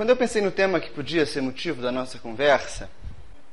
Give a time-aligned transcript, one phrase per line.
[0.00, 2.88] quando eu pensei no tema que podia ser motivo da nossa conversa,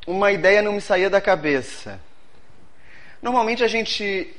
[0.08, 2.00] uma ideia não me saía da cabeça.
[3.22, 4.34] Normalmente a gente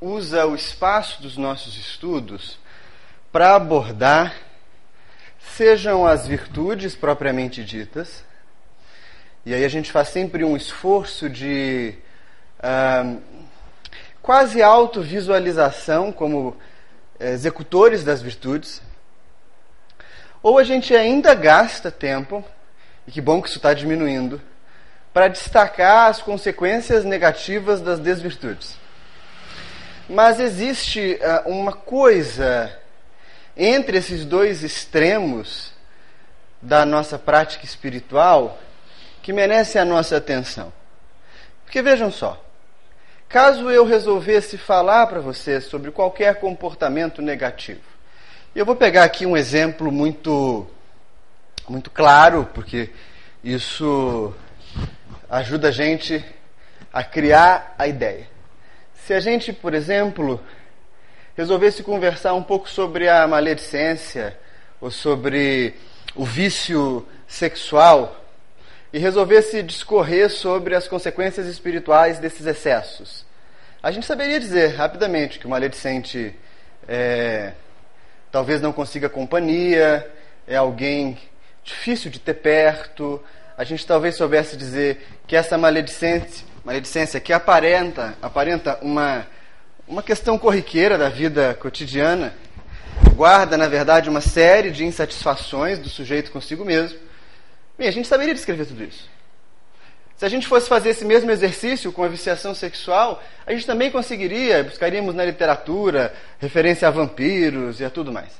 [0.00, 2.60] usa o espaço dos nossos estudos
[3.32, 4.36] para abordar
[5.56, 8.22] sejam as virtudes propriamente ditas,
[9.44, 11.92] e aí a gente faz sempre um esforço de
[12.60, 13.20] uh,
[14.22, 16.56] quase autovisualização como
[17.18, 18.80] executores das virtudes,
[20.42, 22.44] ou a gente ainda gasta tempo,
[23.06, 24.40] e que bom que isso está diminuindo,
[25.12, 28.76] para destacar as consequências negativas das desvirtudes.
[30.08, 32.72] Mas existe uh, uma coisa
[33.56, 35.72] entre esses dois extremos
[36.62, 38.58] da nossa prática espiritual
[39.22, 40.72] que merece a nossa atenção.
[41.64, 42.42] Porque vejam só,
[43.28, 47.82] caso eu resolvesse falar para vocês sobre qualquer comportamento negativo,
[48.60, 50.66] eu vou pegar aqui um exemplo muito
[51.68, 52.90] muito claro, porque
[53.44, 54.34] isso
[55.30, 56.24] ajuda a gente
[56.92, 58.26] a criar a ideia.
[59.06, 60.40] Se a gente, por exemplo,
[61.36, 64.36] resolvesse conversar um pouco sobre a maledicência
[64.80, 65.76] ou sobre
[66.16, 68.24] o vício sexual
[68.92, 73.24] e resolvesse discorrer sobre as consequências espirituais desses excessos,
[73.80, 76.34] a gente saberia dizer rapidamente que o maledicente
[76.88, 77.52] é,
[78.30, 80.08] talvez não consiga companhia,
[80.46, 81.18] é alguém
[81.64, 83.22] difícil de ter perto.
[83.56, 89.26] A gente talvez soubesse dizer que essa maledicência, maledicência que aparenta, aparenta uma
[89.88, 92.34] uma questão corriqueira da vida cotidiana,
[93.14, 96.98] guarda, na verdade, uma série de insatisfações do sujeito consigo mesmo.
[97.78, 99.08] Bem, a gente saberia descrever tudo isso.
[100.18, 103.88] Se a gente fosse fazer esse mesmo exercício com a viciação sexual, a gente também
[103.88, 108.32] conseguiria, buscaríamos na literatura referência a vampiros e a tudo mais.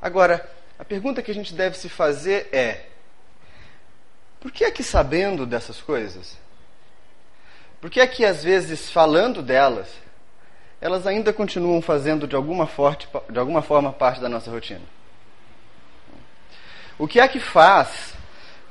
[0.00, 2.86] Agora, a pergunta que a gente deve se fazer é:
[4.40, 6.38] por que é que sabendo dessas coisas,
[7.82, 9.88] por que é que às vezes falando delas,
[10.80, 14.86] elas ainda continuam fazendo de alguma, forte, de alguma forma parte da nossa rotina.
[16.98, 18.14] O que é que faz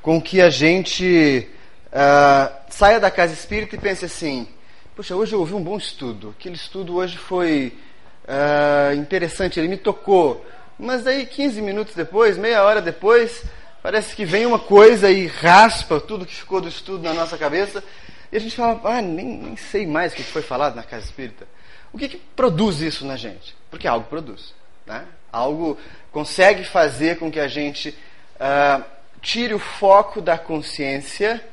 [0.01, 1.47] com que a gente
[1.87, 4.47] uh, saia da casa espírita e pense assim:
[4.95, 7.77] Poxa, hoje eu ouvi um bom estudo, aquele estudo hoje foi
[8.23, 10.45] uh, interessante, ele me tocou.
[10.79, 13.43] Mas aí, 15 minutos depois, meia hora depois,
[13.81, 17.83] parece que vem uma coisa e raspa tudo que ficou do estudo na nossa cabeça.
[18.31, 21.05] E a gente fala, ah, nem, nem sei mais o que foi falado na casa
[21.05, 21.47] espírita.
[21.91, 23.55] O que, que produz isso na gente?
[23.71, 24.53] Porque algo produz.
[24.85, 25.05] Né?
[25.31, 25.77] Algo
[26.11, 27.89] consegue fazer com que a gente
[28.35, 28.83] uh,
[29.21, 31.43] tire o foco da consciência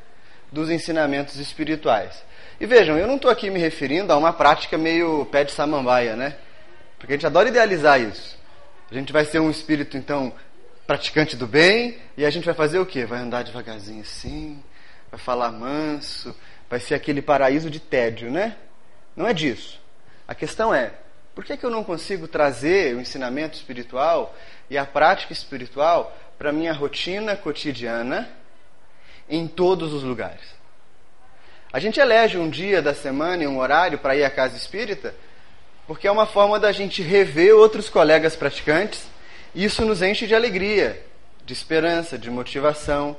[0.54, 2.22] dos ensinamentos espirituais.
[2.60, 6.14] E vejam, eu não estou aqui me referindo a uma prática meio pé de samambaia,
[6.14, 6.36] né?
[6.96, 8.38] Porque a gente adora idealizar isso.
[8.90, 10.32] A gente vai ser um espírito, então,
[10.86, 13.04] praticante do bem, e a gente vai fazer o quê?
[13.04, 14.62] Vai andar devagarzinho assim,
[15.10, 16.34] vai falar manso,
[16.70, 18.56] vai ser aquele paraíso de tédio, né?
[19.16, 19.80] Não é disso.
[20.26, 20.92] A questão é,
[21.34, 24.34] por que, que eu não consigo trazer o ensinamento espiritual
[24.70, 28.28] e a prática espiritual para a minha rotina cotidiana
[29.28, 30.54] em todos os lugares?
[31.72, 35.14] A gente elege um dia da semana e um horário para ir à casa espírita
[35.86, 39.06] porque é uma forma da gente rever outros colegas praticantes
[39.54, 41.04] e isso nos enche de alegria,
[41.44, 43.16] de esperança, de motivação.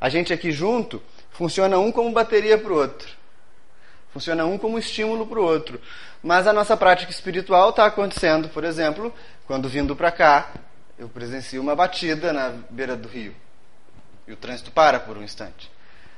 [0.00, 3.08] A gente aqui junto funciona um como bateria para o outro.
[4.12, 5.80] Funciona um como estímulo para o outro.
[6.22, 9.14] Mas a nossa prática espiritual está acontecendo, por exemplo,
[9.46, 10.50] quando vindo para cá,
[10.98, 13.34] eu presencio uma batida na beira do rio.
[14.28, 15.70] E o trânsito para por um instante.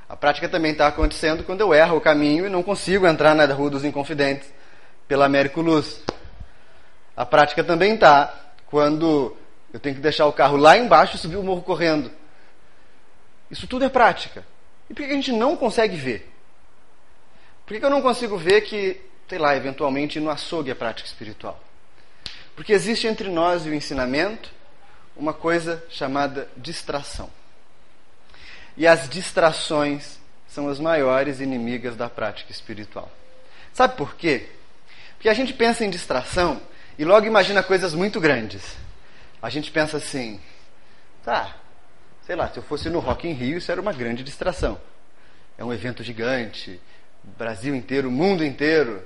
[0.09, 3.45] A prática também está acontecendo quando eu erro o caminho e não consigo entrar na
[3.45, 4.49] Rua dos Inconfidentes
[5.07, 6.03] pela Américo Luz.
[7.15, 9.37] A prática também está quando
[9.71, 12.11] eu tenho que deixar o carro lá embaixo e subir o morro correndo.
[13.49, 14.45] Isso tudo é prática.
[14.89, 16.29] E por que a gente não consegue ver?
[17.65, 21.57] Por que eu não consigo ver que, sei lá, eventualmente no açougue a prática espiritual?
[22.57, 24.51] Porque existe entre nós e o ensinamento
[25.15, 27.29] uma coisa chamada distração.
[28.77, 33.11] E as distrações são as maiores inimigas da prática espiritual.
[33.73, 34.47] Sabe por quê?
[35.15, 36.61] Porque a gente pensa em distração
[36.97, 38.75] e logo imagina coisas muito grandes.
[39.41, 40.39] A gente pensa assim,
[41.23, 41.55] tá,
[42.25, 44.79] sei lá, se eu fosse no Rock in Rio, isso era uma grande distração.
[45.57, 46.79] É um evento gigante,
[47.23, 49.03] Brasil inteiro, mundo inteiro.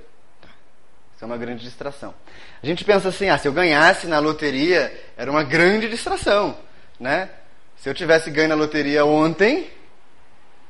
[1.15, 2.13] Isso é uma grande distração.
[2.61, 6.57] A gente pensa assim, ah, se eu ganhasse na loteria, era uma grande distração,
[6.99, 7.29] né?
[7.77, 9.69] Se eu tivesse ganho na loteria ontem,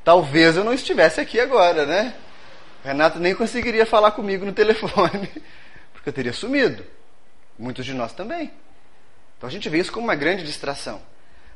[0.03, 2.15] talvez eu não estivesse aqui agora, né?
[2.83, 5.29] O Renato nem conseguiria falar comigo no telefone,
[5.93, 6.85] porque eu teria sumido.
[7.57, 8.51] Muitos de nós também.
[9.37, 11.01] Então a gente vê isso como uma grande distração.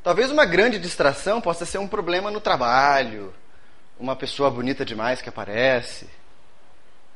[0.02, 3.34] Talvez uma grande distração possa ser um problema no trabalho,
[4.00, 6.08] uma pessoa bonita demais que aparece.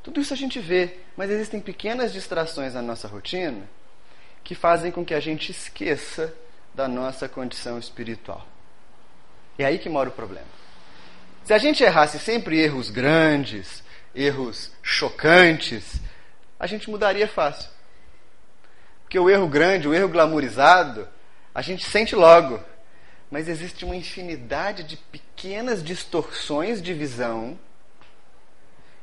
[0.03, 3.69] Tudo isso a gente vê, mas existem pequenas distrações na nossa rotina
[4.44, 6.33] que fazem com que a gente esqueça
[6.73, 8.45] da nossa condição espiritual.
[9.57, 10.47] É aí que mora o problema.
[11.43, 13.83] Se a gente errasse sempre erros grandes,
[14.15, 16.01] erros chocantes,
[16.59, 17.69] a gente mudaria fácil.
[19.03, 21.07] Porque o erro grande, o erro glamourizado,
[21.53, 22.59] a gente sente logo.
[23.29, 27.59] Mas existe uma infinidade de pequenas distorções de visão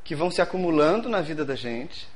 [0.03, 2.09] que vão se acumulando na vida da gente.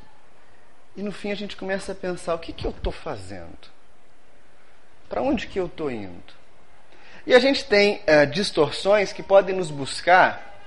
[0.96, 3.73] E no fim a gente começa a pensar: o que, que eu estou fazendo?
[5.14, 6.34] Para onde que eu estou indo?
[7.24, 10.58] E a gente tem uh, distorções que podem nos buscar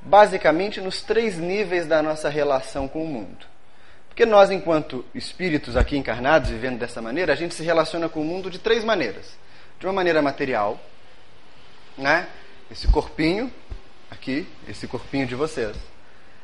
[0.00, 3.46] basicamente nos três níveis da nossa relação com o mundo.
[4.08, 8.24] Porque nós, enquanto espíritos aqui encarnados, vivendo dessa maneira, a gente se relaciona com o
[8.24, 9.38] mundo de três maneiras.
[9.78, 10.76] De uma maneira material,
[11.96, 12.26] né?
[12.72, 13.52] Esse corpinho
[14.10, 15.76] aqui, esse corpinho de vocês.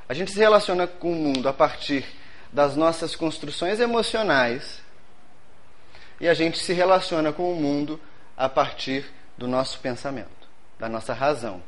[0.08, 2.05] A gente se relaciona com o mundo a partir
[2.52, 4.85] das nossas construções emocionais
[6.20, 8.00] e a gente se relaciona com o mundo
[8.36, 9.04] a partir
[9.36, 10.48] do nosso pensamento,
[10.78, 11.62] da nossa razão.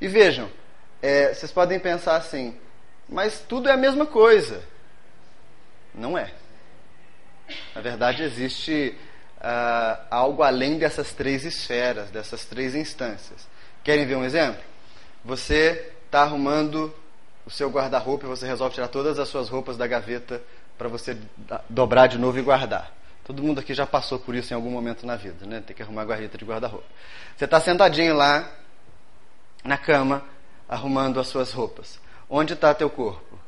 [0.00, 0.48] E vejam,
[1.02, 2.56] é, vocês podem pensar assim,
[3.08, 4.62] mas tudo é a mesma coisa.
[5.94, 6.32] Não é.
[7.74, 8.94] Na verdade, existe
[9.38, 13.48] uh, algo além dessas três esferas, dessas três instâncias.
[13.82, 14.62] Querem ver um exemplo?
[15.24, 16.94] Você está arrumando
[17.46, 20.42] o seu guarda-roupa e você resolve tirar todas as suas roupas da gaveta
[20.76, 21.16] para você
[21.68, 22.97] dobrar de novo e guardar.
[23.28, 25.60] Todo mundo aqui já passou por isso em algum momento na vida, né?
[25.60, 26.86] Tem que arrumar a guarda de guarda-roupa.
[27.36, 28.50] Você está sentadinho lá
[29.62, 30.24] na cama,
[30.66, 32.00] arrumando as suas roupas.
[32.26, 33.38] Onde está teu corpo?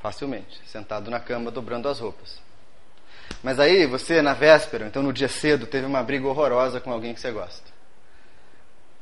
[0.00, 2.40] Facilmente, sentado na cama, dobrando as roupas.
[3.42, 7.12] Mas aí você, na véspera, então no dia cedo, teve uma briga horrorosa com alguém
[7.12, 7.68] que você gosta.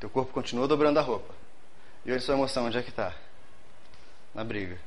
[0.01, 1.35] Teu corpo continua dobrando a roupa.
[2.07, 3.13] E hoje sua emoção, onde é que está?
[4.35, 4.79] Na briga.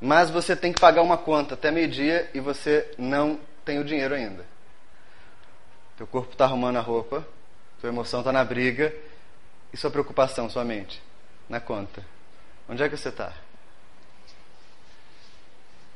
[0.00, 4.14] Mas você tem que pagar uma conta até meio-dia e você não tem o dinheiro
[4.14, 4.46] ainda.
[5.98, 7.26] Teu corpo está arrumando a roupa,
[7.80, 8.94] tua emoção está na briga
[9.72, 11.02] e sua preocupação, sua mente?
[11.48, 12.02] Na conta.
[12.68, 13.32] Onde é que você está?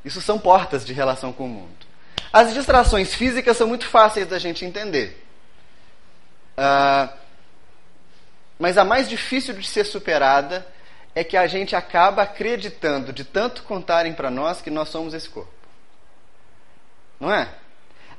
[0.03, 1.85] Isso são portas de relação com o mundo.
[2.33, 5.25] As distrações físicas são muito fáceis da gente entender.
[6.57, 7.17] Uh,
[8.59, 10.67] mas a mais difícil de ser superada
[11.13, 15.29] é que a gente acaba acreditando, de tanto contarem para nós, que nós somos esse
[15.29, 15.51] corpo.
[17.19, 17.60] Não é?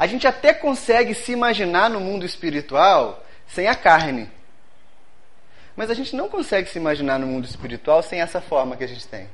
[0.02, 4.28] A gente até consegue se imaginar no mundo espiritual sem a carne.
[5.76, 8.88] Mas a gente não consegue se imaginar no mundo espiritual sem essa forma que a
[8.88, 9.28] gente tem.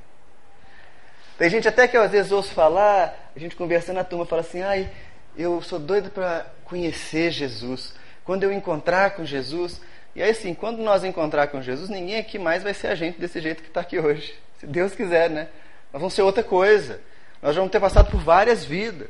[1.39, 4.43] Tem gente até que eu às vezes ouço falar, a gente conversando na turma, fala
[4.43, 4.91] assim: ai,
[5.35, 7.95] eu sou doido para conhecer Jesus.
[8.23, 9.81] Quando eu encontrar com Jesus.
[10.15, 13.19] E aí, assim, quando nós encontrar com Jesus, ninguém aqui mais vai ser a gente
[13.19, 14.39] desse jeito que está aqui hoje.
[14.61, 15.49] Se Deus quiser, né?
[15.91, 17.01] Nós vamos ser outra coisa.
[17.41, 19.09] Nós vamos ter passado por várias vidas.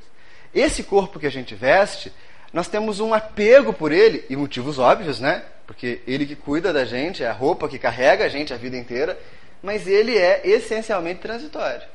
[0.58, 2.12] Esse corpo que a gente veste,
[2.52, 5.44] nós temos um apego por ele, e motivos óbvios, né?
[5.68, 8.76] Porque ele que cuida da gente, é a roupa que carrega a gente a vida
[8.76, 9.16] inteira,
[9.62, 11.86] mas ele é essencialmente transitório.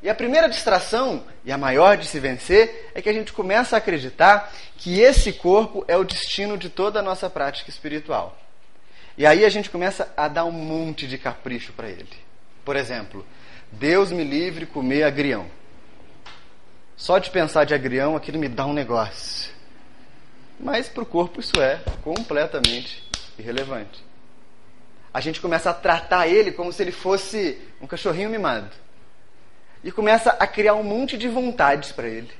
[0.00, 3.74] E a primeira distração, e a maior de se vencer, é que a gente começa
[3.74, 8.38] a acreditar que esse corpo é o destino de toda a nossa prática espiritual.
[9.18, 12.08] E aí a gente começa a dar um monte de capricho para ele.
[12.64, 13.26] Por exemplo,
[13.72, 15.46] Deus me livre comer agrião.
[17.02, 19.50] Só de pensar de agrião, aquilo me dá um negócio.
[20.60, 23.02] Mas para o corpo isso é completamente
[23.36, 24.00] irrelevante.
[25.12, 28.70] A gente começa a tratar ele como se ele fosse um cachorrinho mimado.
[29.82, 32.30] E começa a criar um monte de vontades para ele.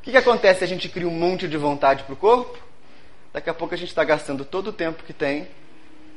[0.00, 2.58] O que, que acontece se a gente cria um monte de vontade para o corpo?
[3.32, 5.46] Daqui a pouco a gente está gastando todo o tempo que tem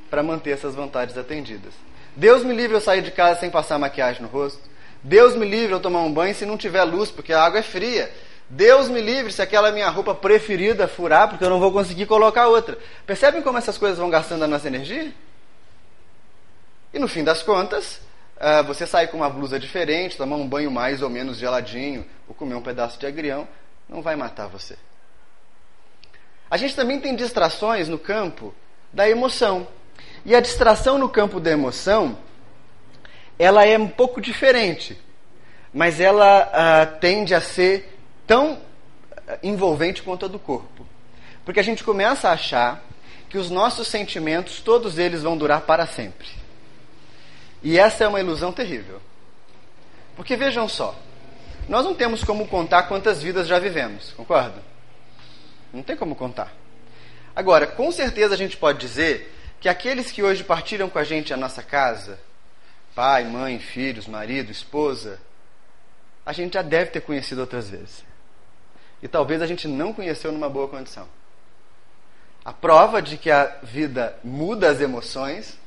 [0.09, 1.75] para manter essas vontades atendidas.
[2.15, 4.73] Deus me livre eu sair de casa sem passar maquiagem no rosto.
[5.05, 7.61] Deus me livre eu tomar um banho se não tiver luz, porque a água é
[7.61, 8.11] fria.
[8.49, 12.47] Deus me livre se aquela minha roupa preferida furar, porque eu não vou conseguir colocar
[12.47, 12.75] outra.
[13.05, 15.13] Percebem como essas coisas vão gastando a nossa energia?
[16.91, 18.01] E no fim das contas,
[18.37, 22.33] uh, você sair com uma blusa diferente, tomar um banho mais ou menos geladinho, ou
[22.33, 23.47] comer um pedaço de agrião,
[23.87, 24.75] não vai matar você.
[26.49, 28.55] A gente também tem distrações no campo
[28.91, 29.67] da emoção.
[30.25, 32.17] E a distração no campo da emoção
[33.37, 34.97] ela é um pouco diferente,
[35.73, 38.59] mas ela uh, tende a ser tão
[39.43, 40.85] envolvente quanto a do corpo.
[41.43, 42.83] Porque a gente começa a achar
[43.29, 46.27] que os nossos sentimentos, todos eles vão durar para sempre.
[47.61, 49.01] E essa é uma ilusão terrível.
[50.15, 50.95] Porque vejam só,
[51.67, 54.63] nós não temos como contar quantas vidas já vivemos, concorda?
[55.73, 56.53] Não tem como contar.
[57.35, 61.33] Agora, com certeza a gente pode dizer que aqueles que hoje partilham com a gente
[61.33, 62.17] a nossa casa,
[62.95, 65.19] pai, mãe, filhos, marido, esposa,
[66.25, 68.03] a gente já deve ter conhecido outras vezes.
[69.03, 71.07] E talvez a gente não conheceu numa boa condição.
[72.43, 75.59] A prova de que a vida muda as emoções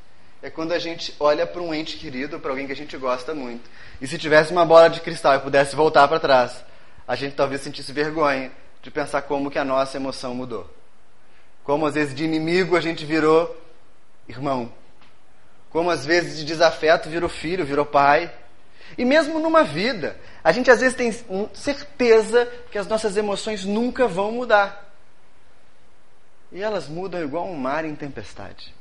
[0.43, 3.35] é quando a gente olha para um ente querido, para alguém que a gente gosta
[3.35, 3.69] muito.
[4.01, 6.65] E se tivesse uma bola de cristal e pudesse voltar para trás,
[7.07, 10.69] a gente talvez sentisse vergonha de pensar como que a nossa emoção mudou.
[11.65, 13.55] Como às vezes de inimigo a gente virou
[14.29, 14.73] irmão.
[15.71, 18.33] Como às vezes de desafeto virou filho, virou pai.
[18.97, 21.13] E mesmo numa vida, a gente às vezes tem
[21.53, 24.93] certeza que as nossas emoções nunca vão mudar.
[26.51, 28.75] E elas mudam igual um mar em tempestade.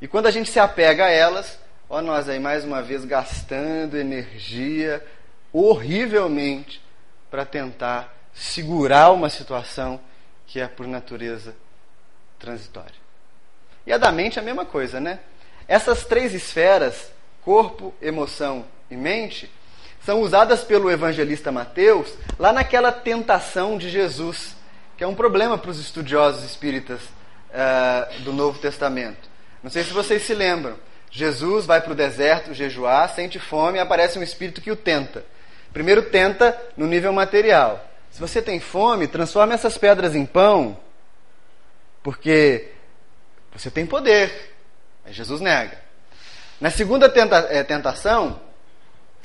[0.00, 1.58] E quando a gente se apega a elas,
[1.88, 5.04] ó nós aí mais uma vez gastando energia
[5.52, 6.82] horrivelmente
[7.30, 10.00] para tentar segurar uma situação
[10.46, 11.54] que é por natureza
[12.38, 12.94] transitória.
[13.86, 15.20] E a da mente é a mesma coisa, né?
[15.70, 17.12] Essas três esferas,
[17.44, 19.48] corpo, emoção e mente,
[20.04, 24.56] são usadas pelo evangelista Mateus lá naquela tentação de Jesus,
[24.96, 29.30] que é um problema para os estudiosos espíritas uh, do Novo Testamento.
[29.62, 30.74] Não sei se vocês se lembram.
[31.08, 35.24] Jesus vai para o deserto jejuar, sente fome e aparece um espírito que o tenta.
[35.72, 37.88] Primeiro tenta no nível material.
[38.10, 40.76] Se você tem fome, transforme essas pedras em pão,
[42.02, 42.72] porque
[43.52, 44.49] você tem poder.
[45.10, 45.76] Aí Jesus nega.
[46.60, 48.40] Na segunda tenta, é, tentação,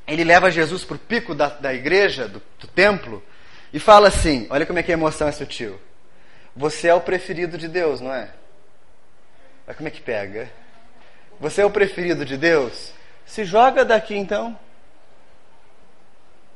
[0.07, 3.23] ele leva Jesus para o pico da, da igreja, do, do templo,
[3.71, 5.79] e fala assim: olha como é que a emoção é sutil.
[6.55, 8.31] Você é o preferido de Deus, não é?
[9.67, 10.49] Olha como é que pega.
[11.39, 12.91] Você é o preferido de Deus?
[13.23, 14.57] Se joga daqui então.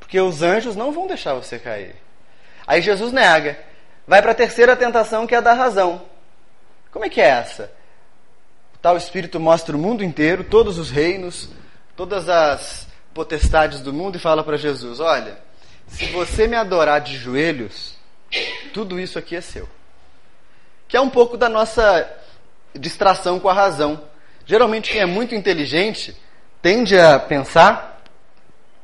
[0.00, 1.94] Porque os anjos não vão deixar você cair.
[2.66, 3.60] Aí Jesus nega.
[4.08, 6.02] Vai para a terceira tentação, que é a da razão.
[6.90, 7.78] Como é que é essa?
[8.82, 11.50] Tal Espírito mostra o mundo inteiro, todos os reinos,
[11.94, 15.38] todas as potestades do mundo e fala para Jesus: Olha,
[15.86, 17.94] se você me adorar de joelhos,
[18.72, 19.68] tudo isso aqui é seu.
[20.88, 22.08] Que é um pouco da nossa
[22.74, 24.02] distração com a razão.
[24.46, 26.16] Geralmente, quem é muito inteligente
[26.62, 28.02] tende a pensar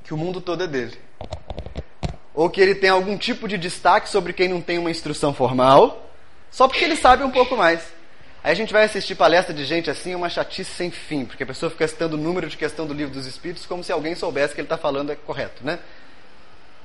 [0.05, 0.99] que o mundo todo é dele.
[2.35, 6.11] Ou que ele tem algum tipo de destaque sobre quem não tem uma instrução formal,
[6.51, 7.96] só porque ele sabe um pouco mais.
[8.47, 11.43] Aí a gente vai assistir palestra de gente assim, é uma chatice sem fim, porque
[11.43, 14.15] a pessoa fica citando o número de questão do livro dos Espíritos como se alguém
[14.15, 15.81] soubesse que ele está falando é correto, né?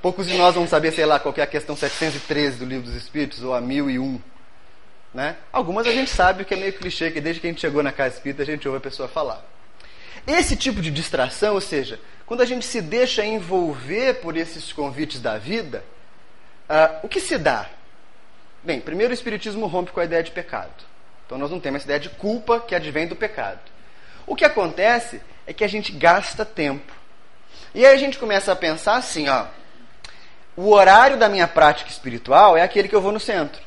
[0.01, 2.95] Poucos de nós vão saber, sei lá, qual é a questão 713 do livro dos
[2.95, 4.19] Espíritos, ou a 1001.
[5.13, 5.35] Né?
[5.53, 7.91] Algumas a gente sabe que é meio clichê, que desde que a gente chegou na
[7.91, 9.45] casa espírita a gente ouve a pessoa falar.
[10.25, 15.21] Esse tipo de distração, ou seja, quando a gente se deixa envolver por esses convites
[15.21, 15.83] da vida,
[16.67, 17.69] uh, o que se dá?
[18.63, 20.89] Bem, primeiro o Espiritismo rompe com a ideia de pecado.
[21.31, 23.61] Então nós não temos essa ideia de culpa que advém do pecado.
[24.27, 26.91] O que acontece é que a gente gasta tempo.
[27.73, 29.45] E aí a gente começa a pensar assim, ó,
[30.57, 33.61] o horário da minha prática espiritual é aquele que eu vou no centro.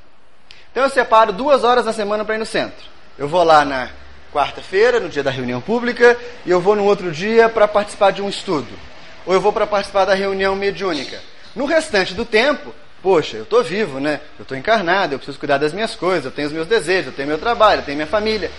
[0.71, 2.85] Então eu separo duas horas na semana para ir no centro.
[3.17, 3.89] Eu vou lá na
[4.31, 8.21] quarta-feira, no dia da reunião pública, e eu vou no outro dia para participar de
[8.21, 8.79] um estudo.
[9.25, 11.19] Ou eu vou para participar da reunião mediúnica.
[11.57, 14.19] No restante do tempo, poxa, eu estou vivo, né?
[14.39, 17.13] Eu estou encarnado, eu preciso cuidar das minhas coisas, eu tenho os meus desejos, eu
[17.13, 18.51] tenho meu trabalho, eu tenho minha família.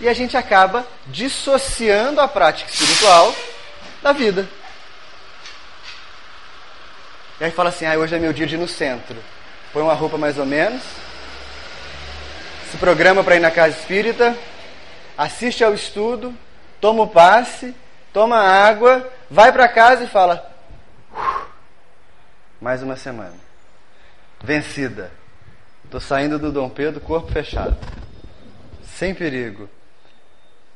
[0.00, 3.32] E a gente acaba dissociando a prática espiritual
[4.02, 4.48] da vida.
[7.40, 9.16] E aí fala assim, ah, hoje é meu dia de ir no centro.
[9.72, 10.82] Põe uma roupa mais ou menos,
[12.68, 14.36] se programa para ir na casa espírita,
[15.16, 16.34] assiste ao estudo,
[16.80, 17.72] toma o passe,
[18.12, 20.44] toma água, vai para casa e fala:
[22.60, 23.45] mais uma semana.
[24.42, 25.10] Vencida.
[25.84, 27.76] Estou saindo do Dom Pedro, corpo fechado.
[28.84, 29.68] Sem perigo.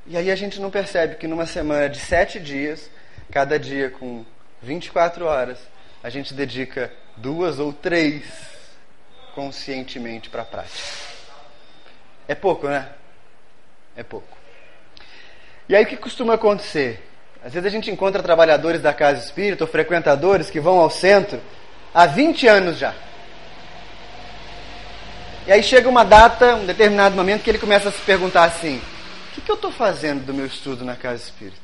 [0.07, 2.91] E aí a gente não percebe que numa semana de sete dias,
[3.31, 4.25] cada dia com
[4.63, 5.59] 24 horas,
[6.03, 8.25] a gente dedica duas ou três
[9.35, 10.79] conscientemente para a prática.
[12.27, 12.89] É pouco, né?
[13.97, 14.37] É pouco.
[15.69, 17.07] E aí o que costuma acontecer?
[17.45, 21.41] Às vezes a gente encontra trabalhadores da casa espírita ou frequentadores que vão ao centro
[21.95, 22.95] há 20 anos já.
[25.47, 28.79] E aí chega uma data, um determinado momento, que ele começa a se perguntar assim:
[28.79, 31.59] o que, que eu estou fazendo do meu estudo na casa espírita?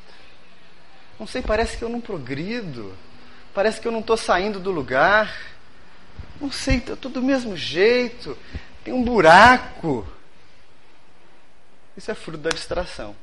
[1.19, 2.95] Não sei, parece que eu não progrido.
[3.53, 5.35] Parece que eu não estou saindo do lugar.
[6.39, 8.37] Não sei, estou do mesmo jeito.
[8.83, 10.07] Tem um buraco.
[11.95, 13.15] Isso é fruto da distração.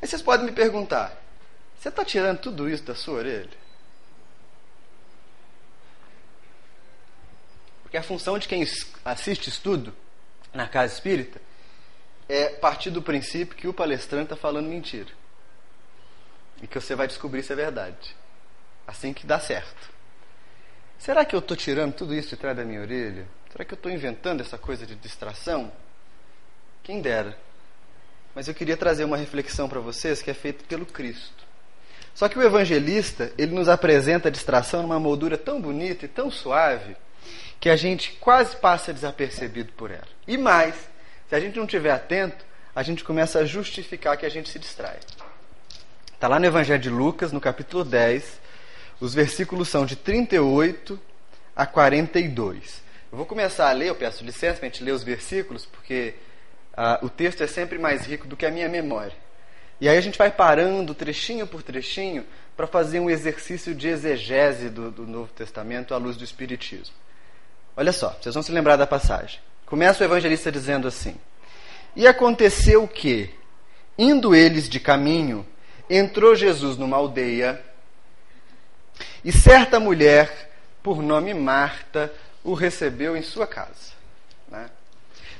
[0.00, 1.12] Aí vocês podem me perguntar:
[1.78, 3.61] você está tirando tudo isso da sua orelha?
[7.92, 8.66] Porque a função de quem
[9.04, 9.92] assiste estudo
[10.54, 11.38] na casa espírita
[12.26, 15.10] é partir do princípio que o palestrante está falando mentira.
[16.62, 18.16] E que você vai descobrir se é verdade.
[18.86, 19.90] Assim que dá certo.
[20.98, 23.28] Será que eu estou tirando tudo isso de trás da minha orelha?
[23.50, 25.70] Será que eu estou inventando essa coisa de distração?
[26.82, 27.36] Quem dera.
[28.34, 31.44] Mas eu queria trazer uma reflexão para vocês que é feita pelo Cristo.
[32.14, 36.30] Só que o evangelista, ele nos apresenta a distração numa moldura tão bonita e tão
[36.30, 36.96] suave
[37.62, 40.08] que a gente quase passa desapercebido por ela.
[40.26, 40.74] E mais,
[41.28, 44.58] se a gente não estiver atento, a gente começa a justificar que a gente se
[44.58, 44.98] distrai.
[46.12, 48.40] Está lá no Evangelho de Lucas, no capítulo 10,
[48.98, 51.00] os versículos são de 38
[51.54, 52.82] a 42.
[53.12, 56.14] Eu vou começar a ler, eu peço licença para a gente ler os versículos, porque
[56.72, 59.14] uh, o texto é sempre mais rico do que a minha memória.
[59.80, 62.26] E aí a gente vai parando trechinho por trechinho
[62.56, 67.01] para fazer um exercício de exegese do, do Novo Testamento à luz do Espiritismo.
[67.76, 69.40] Olha só, vocês vão se lembrar da passagem.
[69.64, 71.16] Começa o evangelista dizendo assim:
[71.96, 73.30] E aconteceu que,
[73.96, 75.46] indo eles de caminho,
[75.88, 77.62] entrou Jesus numa aldeia,
[79.24, 80.50] e certa mulher,
[80.82, 82.12] por nome Marta,
[82.44, 83.92] o recebeu em sua casa.
[84.48, 84.68] Né?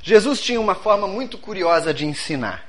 [0.02, 2.64] Jesus tinha uma forma muito curiosa de ensinar.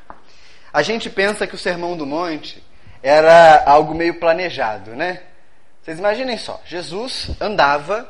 [0.72, 2.64] A gente pensa que o Sermão do Monte
[3.02, 5.22] era algo meio planejado, né?
[5.82, 8.10] Vocês imaginem só: Jesus andava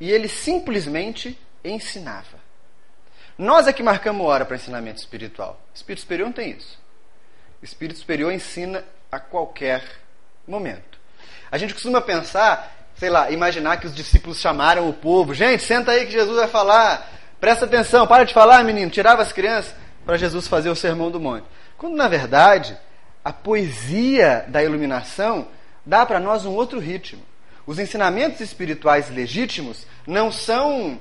[0.00, 2.46] e ele simplesmente ensinava.
[3.38, 5.60] Nós é que marcamos hora para ensinamento espiritual.
[5.74, 6.78] Espírito Superior não tem isso.
[7.62, 9.82] Espírito Superior ensina a qualquer
[10.46, 10.98] momento.
[11.50, 15.34] A gente costuma pensar, sei lá, imaginar que os discípulos chamaram o povo.
[15.34, 17.10] Gente, senta aí que Jesus vai falar.
[17.38, 18.90] Presta atenção, para de falar, menino.
[18.90, 19.74] Tirava as crianças
[20.04, 21.44] para Jesus fazer o sermão do monte.
[21.76, 22.76] Quando, na verdade,
[23.24, 25.48] a poesia da iluminação
[25.84, 27.22] dá para nós um outro ritmo.
[27.66, 30.98] Os ensinamentos espirituais legítimos não são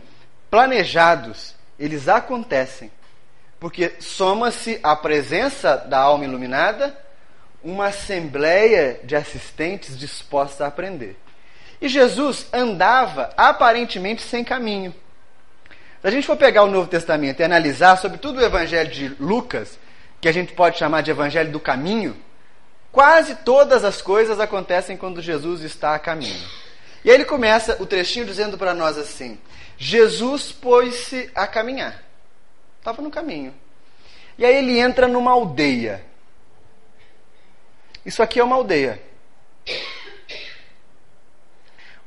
[0.49, 2.91] planejados, eles acontecem.
[3.59, 6.97] Porque soma-se à presença da alma iluminada
[7.63, 11.17] uma assembleia de assistentes dispostos a aprender.
[11.81, 14.93] E Jesus andava aparentemente sem caminho.
[16.01, 19.79] Se a gente for pegar o Novo Testamento e analisar, sobretudo o Evangelho de Lucas,
[20.21, 22.15] que a gente pode chamar de Evangelho do Caminho,
[22.95, 26.47] quase todas as coisas acontecem quando Jesus está a caminho.
[27.03, 29.37] E aí ele começa o trechinho dizendo para nós assim:
[29.77, 32.01] Jesus pôs-se a caminhar.
[32.79, 33.53] Estava no caminho.
[34.37, 36.05] E aí ele entra numa aldeia.
[38.05, 39.01] Isso aqui é uma aldeia.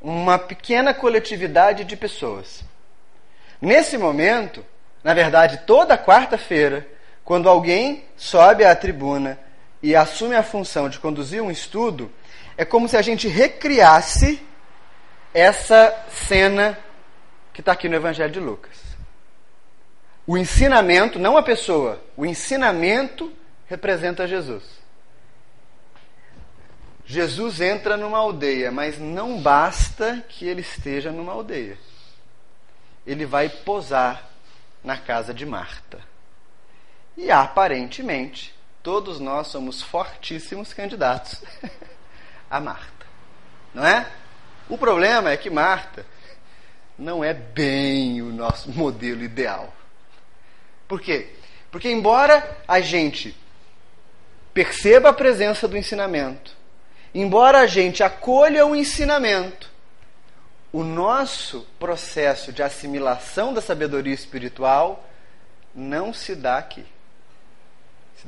[0.01, 2.65] Uma pequena coletividade de pessoas.
[3.61, 4.65] Nesse momento,
[5.05, 6.89] na verdade, toda quarta-feira,
[7.25, 9.39] quando alguém sobe à tribuna
[9.83, 12.11] e assume a função de conduzir um estudo,
[12.57, 14.43] é como se a gente recriasse
[15.33, 16.79] essa cena
[17.53, 18.77] que está aqui no Evangelho de Lucas.
[20.27, 23.33] O ensinamento, não a pessoa, o ensinamento
[23.67, 24.65] representa Jesus.
[27.07, 31.79] Jesus entra numa aldeia, mas não basta que ele esteja numa aldeia.
[33.07, 34.29] Ele vai posar
[34.85, 36.01] na casa de Marta.
[37.17, 41.43] E aparentemente, todos nós somos fortíssimos candidatos
[42.51, 43.07] a Marta.
[43.75, 44.11] Não é?
[44.69, 46.05] O problema é que Marta
[46.99, 49.73] não é bem o nosso modelo ideal.
[50.87, 51.35] Por quê?
[51.71, 53.37] Porque, embora a gente
[54.55, 56.57] perceba a presença do ensinamento,
[57.15, 59.71] embora a gente acolha o ensinamento,
[60.73, 65.09] o nosso processo de assimilação da sabedoria espiritual
[65.75, 66.85] não se dá aqui.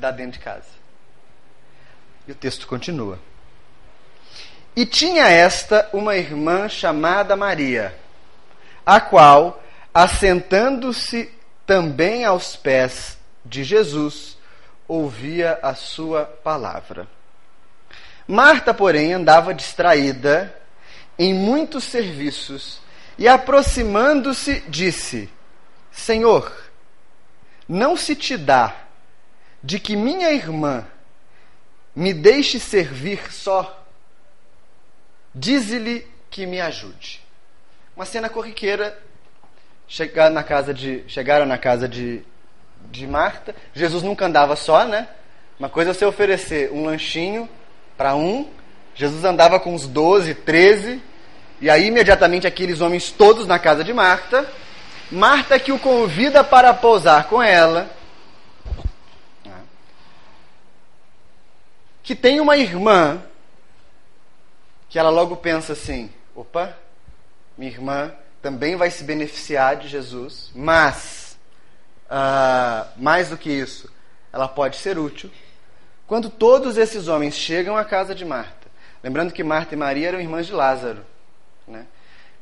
[0.01, 0.65] Dá dentro de casa.
[2.27, 3.19] E o texto continua.
[4.75, 7.95] E tinha esta uma irmã chamada Maria,
[8.87, 11.31] a qual, assentando-se
[11.67, 14.39] também aos pés de Jesus,
[14.89, 17.07] ouvia a sua palavra.
[18.27, 20.57] Marta, porém, andava distraída
[21.19, 22.81] em muitos serviços
[23.19, 25.29] e, aproximando-se, disse:
[25.93, 26.51] Senhor,
[27.69, 28.89] não se te dá
[29.63, 30.87] de que minha irmã
[31.95, 33.85] me deixe servir só?
[35.35, 37.21] Dize-lhe que me ajude.
[37.95, 38.99] Uma cena corriqueira
[39.87, 42.23] chegar na casa de, chegaram na casa de,
[42.91, 43.55] de Marta.
[43.75, 45.09] Jesus nunca andava só, né?
[45.59, 47.49] Uma coisa é você oferecer um lanchinho
[47.97, 48.49] para um.
[48.95, 51.03] Jesus andava com uns 12, 13.
[51.61, 54.49] E aí, imediatamente, aqueles homens todos na casa de Marta.
[55.11, 57.91] Marta que o convida para pousar com ela.
[62.03, 63.23] Que tem uma irmã
[64.89, 66.77] que ela logo pensa assim: opa,
[67.57, 71.39] minha irmã também vai se beneficiar de Jesus, mas,
[72.07, 73.91] uh, mais do que isso,
[74.33, 75.31] ela pode ser útil
[76.11, 78.67] quando todos esses homens chegam à casa de Marta.
[79.01, 81.07] Lembrando que Marta e Maria eram irmãs de Lázaro.
[81.69, 81.87] Né?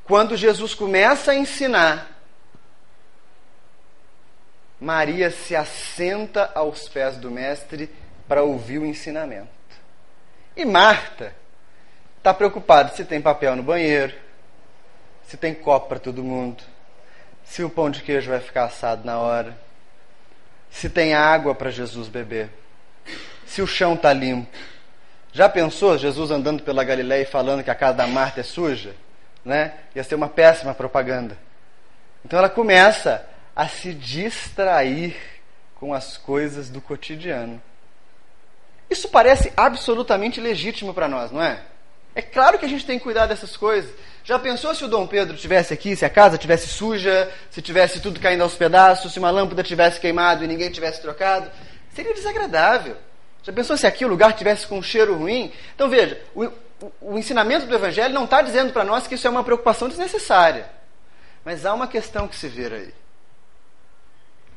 [0.05, 2.18] Quando Jesus começa a ensinar,
[4.81, 7.90] Maria se assenta aos pés do Mestre
[8.29, 9.49] para ouvir o ensinamento.
[10.55, 11.35] E Marta
[12.19, 14.14] está preocupada se tem papel no banheiro,
[15.27, 16.62] se tem copo para todo mundo,
[17.45, 19.57] se o pão de queijo vai ficar assado na hora,
[20.71, 22.51] se tem água para Jesus beber,
[23.47, 24.57] se o chão está limpo.
[25.33, 28.95] Já pensou Jesus andando pela Galileia e falando que a casa da Marta é suja?
[29.45, 29.73] Né?
[29.95, 31.38] Ia ser uma péssima propaganda.
[32.25, 35.17] Então ela começa a se distrair
[35.75, 37.62] com as coisas do cotidiano.
[38.90, 41.62] Isso parece absolutamente legítimo para nós, não é?
[42.14, 43.90] É claro que a gente tem que cuidar dessas coisas.
[44.24, 48.01] Já pensou se o Dom Pedro tivesse aqui, se a casa tivesse suja, se tivesse
[48.01, 51.51] tudo caindo aos pedaços, se uma lâmpada tivesse queimado e ninguém tivesse trocado?
[51.94, 52.96] Seria desagradável.
[53.42, 55.53] Já pensou se aqui o lugar tivesse com um cheiro ruim?
[55.74, 59.27] Então veja, o, o, o ensinamento do Evangelho não está dizendo para nós que isso
[59.27, 60.68] é uma preocupação desnecessária.
[61.44, 62.94] Mas há uma questão que se vê aí.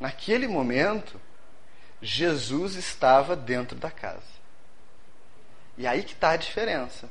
[0.00, 1.18] Naquele momento,
[2.02, 4.32] Jesus estava dentro da casa.
[5.78, 7.08] E aí que está a diferença.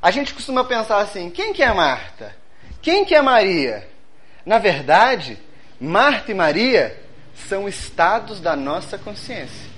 [0.00, 2.36] A gente costuma pensar assim: quem que é Marta?
[2.82, 3.88] Quem que é Maria?
[4.44, 5.38] Na verdade,
[5.80, 7.02] Marta e Maria
[7.48, 9.70] são estados da nossa consciência.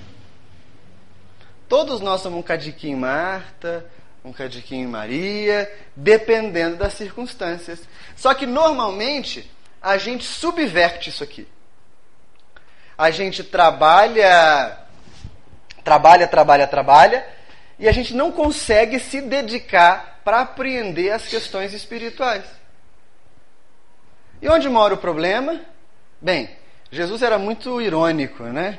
[1.69, 3.87] Todos nós somos um cadiquinho Marta,
[4.25, 7.81] um cadiquinho Maria, dependendo das circunstâncias.
[8.15, 11.49] Só que normalmente a gente subverte isso aqui.
[13.03, 14.79] A gente trabalha,
[15.83, 17.27] trabalha, trabalha, trabalha,
[17.77, 22.45] e a gente não consegue se dedicar para apreender as questões espirituais.
[24.41, 25.61] E onde mora o problema?
[26.21, 26.49] Bem,
[26.93, 28.79] Jesus era muito irônico, né?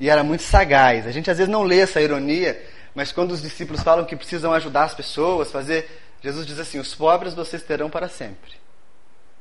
[0.00, 1.06] E era muito sagaz.
[1.06, 2.60] A gente às vezes não lê essa ironia,
[2.92, 5.88] mas quando os discípulos falam que precisam ajudar as pessoas, fazer,
[6.20, 8.50] Jesus diz assim: os pobres vocês terão para sempre.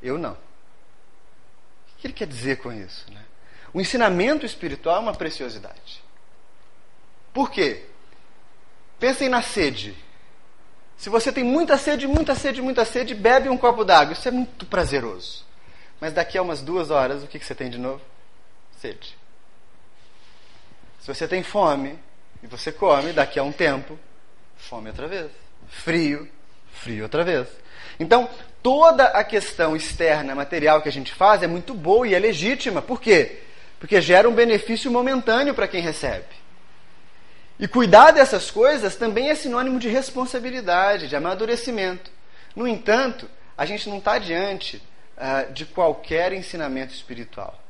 [0.04, 0.34] Eu não.
[0.34, 0.38] O
[1.98, 3.08] que ele quer dizer com isso?
[3.74, 6.04] O ensinamento espiritual é uma preciosidade.
[7.34, 7.86] Por quê?
[9.00, 9.98] Pensem na sede.
[10.96, 14.14] Se você tem muita sede, muita sede, muita sede, bebe um copo d'água.
[14.14, 15.44] Isso é muito prazeroso.
[16.00, 18.02] Mas daqui a umas duas horas, o que você tem de novo?
[18.80, 19.18] Sede.
[21.02, 21.98] Se você tem fome
[22.42, 24.00] e você come, daqui a um tempo,
[24.56, 25.32] fome outra vez.
[25.68, 26.30] Frio,
[26.72, 27.48] frio outra vez.
[28.00, 28.30] Então,
[28.62, 32.82] toda a questão externa, material que a gente faz é muito boa e é legítima.
[32.82, 33.44] Por quê?
[33.84, 36.24] Porque gera um benefício momentâneo para quem recebe.
[37.60, 42.10] E cuidar dessas coisas também é sinônimo de responsabilidade, de amadurecimento.
[42.56, 44.82] No entanto, a gente não está diante
[45.18, 47.62] uh, de qualquer ensinamento espiritual.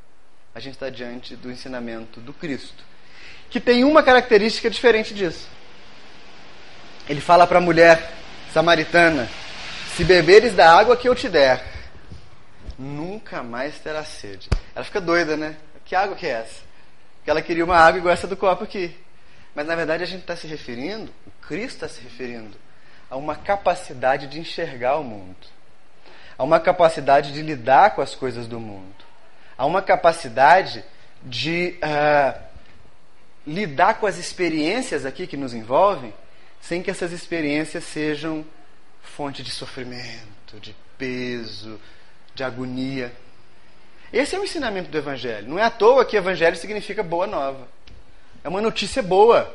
[0.53, 2.83] A gente está diante do ensinamento do Cristo,
[3.49, 5.47] que tem uma característica diferente disso.
[7.09, 8.11] Ele fala para a mulher
[8.53, 9.27] samaritana:
[9.95, 11.65] Se beberes da água que eu te der,
[12.77, 14.47] nunca mais terá sede.
[14.75, 15.57] Ela fica doida, né?
[15.93, 16.63] Que água que é essa?
[17.17, 18.97] Porque ela queria uma água igual essa do copo aqui.
[19.53, 22.57] Mas na verdade a gente está se referindo, o Cristo está se referindo,
[23.11, 25.45] a uma capacidade de enxergar o mundo,
[26.35, 29.05] a uma capacidade de lidar com as coisas do mundo,
[29.55, 30.83] a uma capacidade
[31.21, 32.41] de uh,
[33.45, 36.11] lidar com as experiências aqui que nos envolvem,
[36.59, 38.43] sem que essas experiências sejam
[38.99, 41.79] fonte de sofrimento, de peso,
[42.33, 43.13] de agonia.
[44.13, 45.49] Esse é o ensinamento do Evangelho.
[45.49, 47.67] Não é à toa que Evangelho significa boa nova
[48.43, 49.53] é uma notícia boa.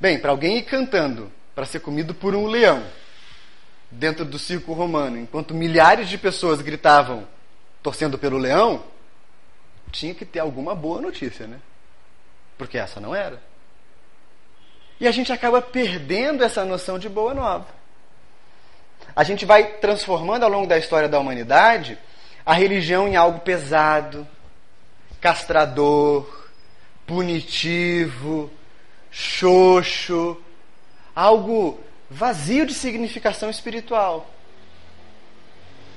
[0.00, 2.82] Bem, para alguém ir cantando para ser comido por um leão
[3.90, 7.26] dentro do circo romano, enquanto milhares de pessoas gritavam
[7.82, 8.82] torcendo pelo leão,
[9.92, 11.60] tinha que ter alguma boa notícia, né?
[12.58, 13.40] Porque essa não era.
[14.98, 17.66] E a gente acaba perdendo essa noção de boa nova.
[19.14, 21.98] A gente vai transformando ao longo da história da humanidade
[22.46, 24.26] a religião em algo pesado,
[25.20, 26.46] castrador,
[27.04, 28.48] punitivo,
[29.10, 30.40] xoxo,
[31.14, 34.30] algo vazio de significação espiritual.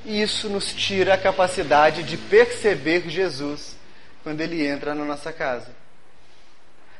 [0.03, 3.77] E isso nos tira a capacidade de perceber Jesus
[4.23, 5.71] quando ele entra na nossa casa.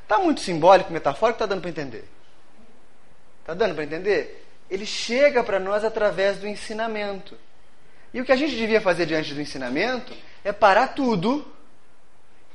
[0.03, 2.05] Está muito simbólico, metafórico, está dando para entender?
[3.41, 4.45] Está dando para entender?
[4.69, 7.35] Ele chega para nós através do ensinamento.
[8.13, 11.45] E o que a gente devia fazer diante do ensinamento é parar tudo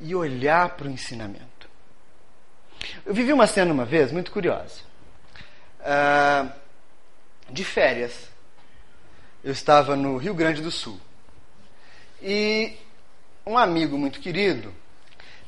[0.00, 1.68] e olhar para o ensinamento.
[3.06, 4.80] Eu vivi uma cena uma vez muito curiosa.
[5.80, 6.50] Uh,
[7.50, 8.28] de férias.
[9.42, 10.98] eu estava no Rio Grande do Sul.
[12.22, 12.76] E
[13.44, 14.74] um amigo muito querido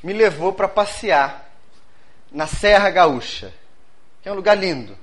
[0.03, 1.51] me levou para passear
[2.31, 3.51] na Serra Gaúcha,
[4.21, 4.97] que é um lugar lindo.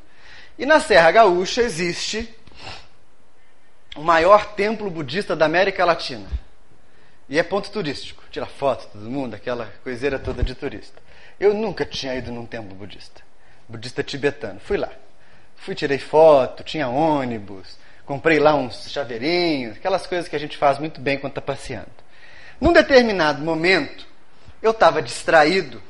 [0.57, 2.33] E na Serra Gaúcha existe
[3.95, 6.27] o maior templo budista da América Latina.
[7.29, 8.23] E é ponto turístico.
[8.31, 11.01] Tira foto todo mundo, aquela coiseira toda de turista.
[11.39, 13.23] Eu nunca tinha ido num templo budista.
[13.69, 14.61] Budista tibetano.
[14.61, 14.91] Fui lá.
[15.57, 20.79] Fui, tirei foto, tinha ônibus, comprei lá uns chaveirinhos, aquelas coisas que a gente faz
[20.79, 21.89] muito bem quando está passeando.
[22.61, 24.07] Num determinado momento,
[24.61, 25.83] eu estava distraído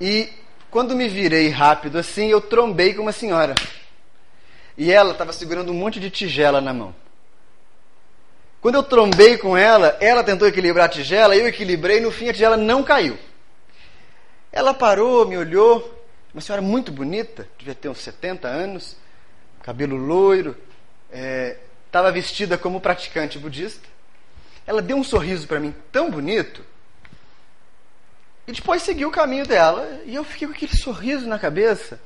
[0.00, 0.28] e
[0.70, 3.54] quando me virei rápido assim, eu trombei com uma senhora.
[4.76, 6.94] E ela estava segurando um monte de tigela na mão.
[8.60, 12.32] Quando eu trombei com ela, ela tentou equilibrar a tigela, eu equilibrei, no fim a
[12.32, 13.16] tigela não caiu.
[14.50, 18.96] Ela parou, me olhou, uma senhora muito bonita, devia ter uns 70 anos,
[19.62, 20.56] cabelo loiro,
[21.86, 23.86] estava é, vestida como praticante budista.
[24.66, 26.64] Ela deu um sorriso para mim tão bonito,
[28.46, 32.00] e depois seguiu o caminho dela, e eu fiquei com aquele sorriso na cabeça.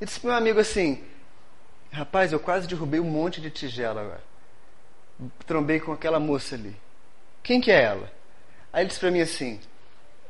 [0.00, 1.02] E disse para meu amigo assim:
[1.90, 4.30] Rapaz, eu quase derrubei um monte de tigela agora
[5.46, 6.74] trombei com aquela moça ali.
[7.42, 8.10] Quem que é ela?
[8.72, 9.60] Aí ele disse para mim assim: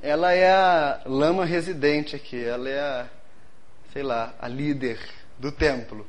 [0.03, 3.07] ela é a lama residente aqui, ela é a,
[3.93, 4.99] sei lá, a líder
[5.39, 6.07] do templo.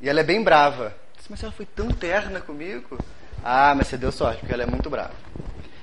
[0.00, 0.84] E ela é bem brava.
[0.84, 2.98] Eu disse, mas ela foi tão terna comigo.
[3.44, 5.14] Ah, mas você deu sorte, porque ela é muito brava.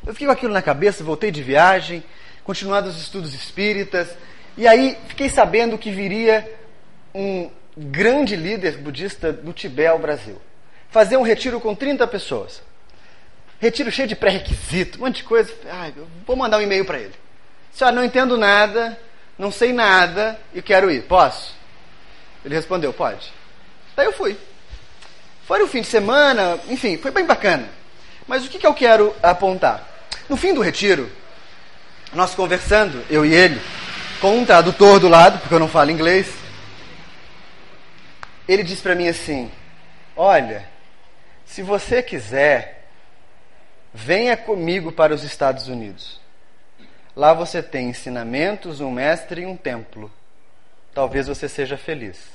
[0.05, 2.03] Eu fiquei com aquilo na cabeça, voltei de viagem,
[2.43, 4.15] continuando os estudos espíritas,
[4.57, 6.49] e aí fiquei sabendo que viria
[7.13, 10.39] um grande líder budista do Tibete ao Brasil
[10.89, 12.61] fazer um retiro com 30 pessoas.
[13.59, 15.53] Retiro cheio de pré-requisito, um monte de coisa.
[15.69, 15.93] Ai,
[16.25, 17.13] vou mandar um e-mail para ele.
[17.73, 18.97] Senhora, não entendo nada,
[19.37, 21.03] não sei nada e quero ir.
[21.03, 21.53] Posso?
[22.43, 23.31] Ele respondeu, pode.
[23.95, 24.37] Daí eu fui.
[25.45, 27.67] Foi no fim de semana, enfim, foi bem bacana.
[28.27, 29.87] Mas o que, que eu quero apontar?
[30.29, 31.11] No fim do retiro,
[32.13, 33.59] nós conversando, eu e ele,
[34.21, 36.27] com um tradutor do lado, porque eu não falo inglês,
[38.53, 39.51] ele disse para mim assim:
[40.15, 40.67] Olha,
[41.45, 42.87] se você quiser,
[43.93, 46.19] venha comigo para os Estados Unidos.
[47.15, 50.11] Lá você tem ensinamentos, um mestre e um templo.
[50.93, 52.27] Talvez você seja feliz.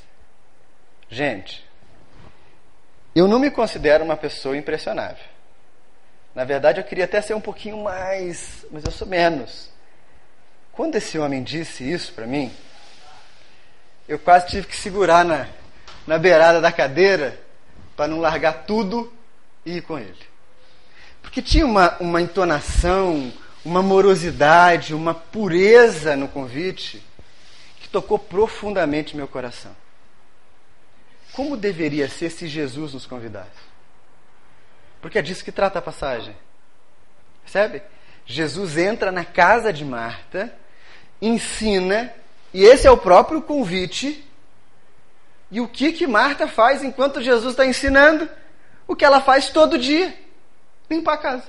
[1.09, 1.69] Gente,
[3.15, 5.25] eu não me considero uma pessoa impressionável.
[6.35, 9.71] Na verdade, eu queria até ser um pouquinho mais, mas eu sou menos.
[10.73, 12.53] Quando esse homem disse isso para mim,
[14.09, 15.47] eu quase tive que segurar na,
[16.07, 17.41] na beirada da cadeira
[17.97, 19.13] para não largar tudo
[19.65, 20.15] e ir com ele.
[21.23, 23.33] Porque tinha uma, uma entonação,
[23.65, 27.03] uma morosidade, uma pureza no convite
[27.81, 29.75] que tocou profundamente meu coração.
[31.33, 33.75] Como deveria ser se Jesus nos convidasse?
[35.01, 36.37] Porque é disso que trata a passagem.
[37.43, 37.83] Percebe?
[38.27, 40.55] Jesus entra na casa de Marta,
[41.21, 42.13] ensina,
[42.53, 44.25] e esse é o próprio convite
[45.55, 48.29] e o que que Marta faz enquanto Jesus está ensinando?
[48.89, 50.13] O que ela faz todo dia:
[50.91, 51.45] limpar a casa.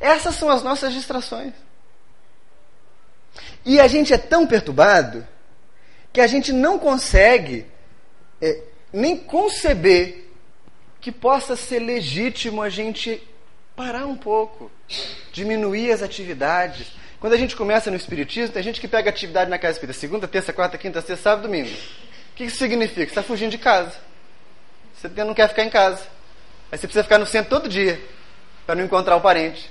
[0.00, 1.52] Essas são as nossas distrações.
[3.62, 5.26] E a gente é tão perturbado
[6.14, 7.66] que a gente não consegue
[8.40, 10.30] é, nem conceber
[10.98, 13.22] que possa ser legítimo a gente
[13.76, 14.72] parar um pouco,
[15.30, 16.86] diminuir as atividades.
[17.20, 20.26] Quando a gente começa no Espiritismo, tem gente que pega atividade na casa espírita segunda,
[20.26, 21.76] terça, quarta, quinta, sexta, sábado, domingo
[22.38, 23.00] que isso significa?
[23.00, 23.96] Você está fugindo de casa.
[24.94, 26.02] Você não quer ficar em casa.
[26.70, 28.00] Aí você precisa ficar no centro todo dia
[28.64, 29.68] para não encontrar o parente.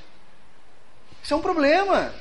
[1.24, 2.14] Isso é um problema.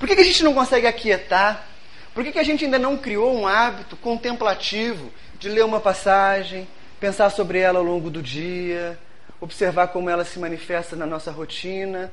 [0.00, 1.64] Por que, que a gente não consegue aquietar?
[2.12, 6.66] Por que, que a gente ainda não criou um hábito contemplativo de ler uma passagem,
[6.98, 8.98] pensar sobre ela ao longo do dia,
[9.40, 12.12] observar como ela se manifesta na nossa rotina?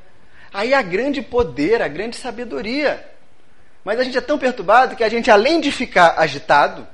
[0.54, 3.04] Aí há grande poder, a grande sabedoria.
[3.84, 6.88] Mas a gente é tão perturbado que a gente, além de ficar agitado,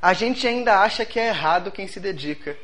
[0.00, 2.56] a gente ainda acha que é errado quem se dedica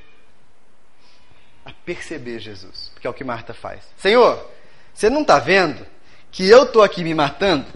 [1.64, 3.82] a perceber Jesus, porque é o que Marta faz.
[3.96, 4.50] Senhor,
[4.92, 5.86] você não está vendo
[6.30, 7.66] que eu estou aqui me matando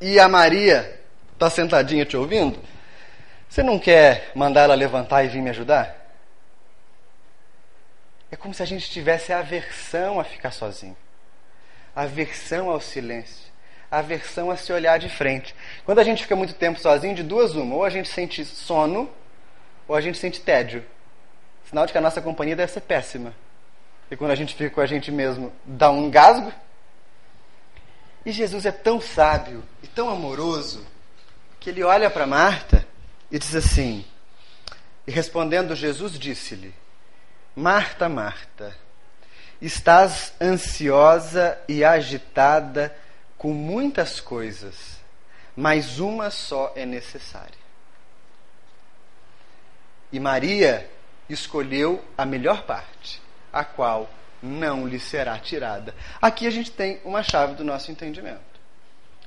[0.00, 1.00] e a Maria
[1.32, 2.58] está sentadinha te ouvindo?
[3.48, 5.94] Você não quer mandar ela levantar e vir me ajudar?
[8.30, 10.96] É como se a gente tivesse aversão a ficar sozinho,
[11.94, 13.45] aversão ao silêncio
[13.90, 15.54] aversão a se olhar de frente.
[15.84, 19.10] Quando a gente fica muito tempo sozinho, de duas uma, ou a gente sente sono,
[19.86, 20.84] ou a gente sente tédio.
[21.68, 23.34] Sinal de que a nossa companhia deve ser péssima.
[24.10, 26.52] E quando a gente fica com a gente mesmo, dá um engasgo.
[28.24, 30.84] E Jesus é tão sábio e tão amoroso
[31.58, 32.86] que ele olha para Marta
[33.30, 34.04] e diz assim:
[35.06, 36.72] E respondendo Jesus disse-lhe:
[37.54, 38.76] Marta, Marta,
[39.60, 42.94] estás ansiosa e agitada
[43.36, 44.98] com muitas coisas,
[45.54, 47.66] mas uma só é necessária.
[50.12, 50.88] E Maria
[51.28, 53.20] escolheu a melhor parte,
[53.52, 54.08] a qual
[54.42, 55.94] não lhe será tirada.
[56.20, 58.40] Aqui a gente tem uma chave do nosso entendimento.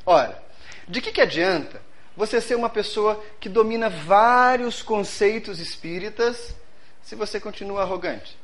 [0.06, 0.42] Ora,
[0.88, 1.82] de que, que adianta
[2.16, 6.56] você ser uma pessoa que domina vários conceitos espíritas
[7.02, 8.38] se você continua arrogante?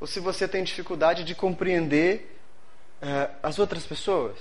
[0.00, 2.41] Ou se você tem dificuldade de compreender
[3.02, 4.38] uh, as outras pessoas?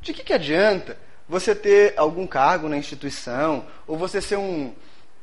[0.00, 0.96] De que, que adianta
[1.28, 4.74] você ter algum cargo na instituição, ou você ser um,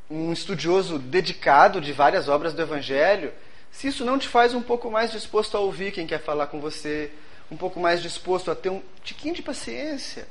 [0.10, 3.32] um estudioso dedicado de várias obras do Evangelho,
[3.72, 6.60] se isso não te faz um pouco mais disposto a ouvir quem quer falar com
[6.60, 7.12] você,
[7.50, 10.28] um pouco mais disposto a ter um tiquinho de paciência,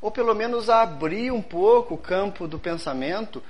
[0.00, 3.42] ou pelo menos a abrir um pouco o campo do pensamento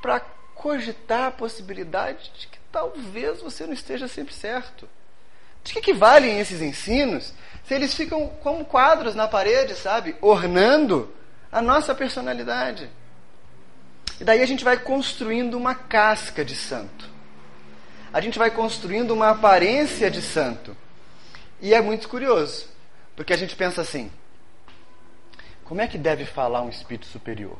[0.00, 0.20] para
[0.54, 4.88] cogitar a possibilidade de que talvez você não esteja sempre certo.
[5.64, 7.34] De que, que valem esses ensinos
[7.66, 10.16] se eles ficam como quadros na parede, sabe?
[10.20, 11.12] Ornando
[11.50, 12.88] a nossa personalidade.
[14.20, 17.10] E daí a gente vai construindo uma casca de santo.
[18.12, 20.76] A gente vai construindo uma aparência de santo.
[21.60, 22.68] E é muito curioso,
[23.16, 24.12] porque a gente pensa assim:
[25.64, 27.58] como é que deve falar um espírito superior?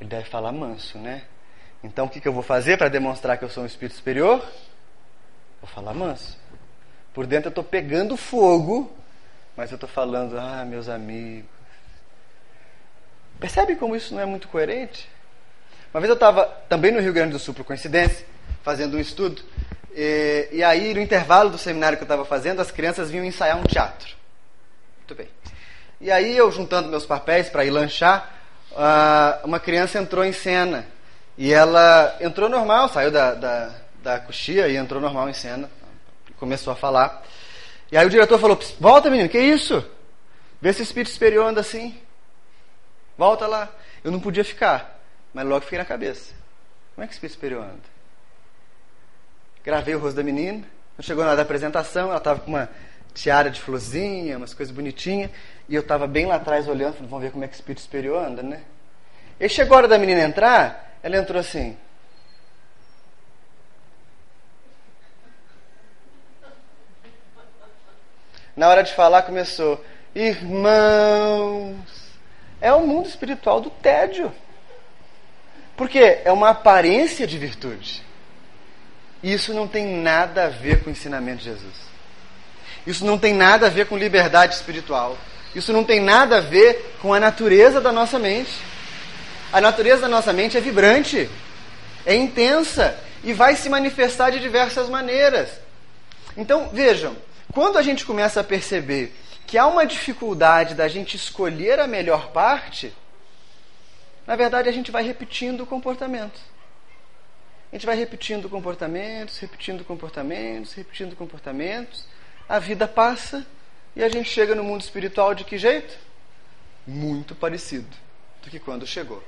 [0.00, 1.24] Ele deve falar manso, né?
[1.82, 4.38] Então o que, que eu vou fazer para demonstrar que eu sou um espírito superior?
[5.60, 6.43] Vou falar manso.
[7.14, 8.92] Por dentro eu estou pegando fogo,
[9.56, 11.54] mas eu estou falando, ah, meus amigos,
[13.38, 15.08] Percebe como isso não é muito coerente?
[15.92, 18.24] Uma vez eu estava também no Rio Grande do Sul, por coincidência,
[18.62, 19.42] fazendo um estudo,
[19.94, 23.58] e, e aí no intervalo do seminário que eu estava fazendo, as crianças vinham ensaiar
[23.58, 24.14] um teatro.
[24.98, 25.28] Muito bem.
[26.00, 28.32] E aí eu, juntando meus papéis para ir lanchar,
[29.44, 30.86] uma criança entrou em cena.
[31.36, 33.70] E ela entrou normal, saiu da, da,
[34.02, 35.68] da coxia e entrou normal em cena.
[36.44, 37.24] Começou a falar.
[37.90, 39.82] E aí o diretor falou: Volta, menino, que isso?
[40.60, 41.98] Vê se o espírito superior anda assim.
[43.16, 43.70] Volta lá.
[44.04, 45.00] Eu não podia ficar,
[45.32, 46.34] mas logo fiquei na cabeça.
[46.94, 47.94] Como é que o espírito superior anda?
[49.64, 50.62] Gravei o rosto da menina.
[50.94, 52.68] Quando chegou na hora da apresentação, ela estava com uma
[53.14, 55.30] tiara de florzinha, umas coisas bonitinhas.
[55.66, 57.80] E eu estava bem lá atrás olhando, falando, vamos ver como é que o espírito
[57.80, 58.60] superior anda, né?
[59.40, 61.74] E chegou a hora da menina entrar, ela entrou assim.
[68.56, 71.76] Na hora de falar, começou: Irmãos,
[72.60, 74.32] é o mundo espiritual do tédio.
[75.76, 78.02] Porque é uma aparência de virtude.
[79.22, 81.74] Isso não tem nada a ver com o ensinamento de Jesus.
[82.86, 85.16] Isso não tem nada a ver com liberdade espiritual.
[85.54, 88.52] Isso não tem nada a ver com a natureza da nossa mente.
[89.52, 91.30] A natureza da nossa mente é vibrante,
[92.04, 95.48] é intensa e vai se manifestar de diversas maneiras.
[96.36, 97.16] Então, vejam,
[97.54, 99.14] quando a gente começa a perceber
[99.46, 102.92] que há uma dificuldade da gente escolher a melhor parte,
[104.26, 106.40] na verdade a gente vai repetindo o comportamento.
[107.70, 112.06] A gente vai repetindo comportamentos, repetindo comportamentos, repetindo comportamentos.
[112.48, 113.46] A vida passa
[113.94, 115.96] e a gente chega no mundo espiritual de que jeito?
[116.86, 117.96] Muito parecido
[118.42, 119.22] do que quando chegou.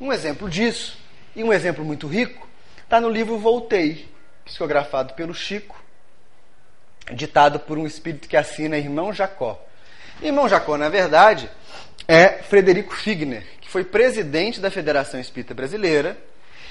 [0.00, 0.96] Um exemplo disso,
[1.34, 2.48] e um exemplo muito rico,
[2.82, 4.08] está no livro Voltei,
[4.44, 5.83] psicografado pelo Chico,
[7.12, 9.62] ditado por um espírito que assina Irmão Jacó.
[10.22, 11.50] Irmão Jacó, na verdade,
[12.08, 16.16] é Frederico Figner, que foi presidente da Federação Espírita Brasileira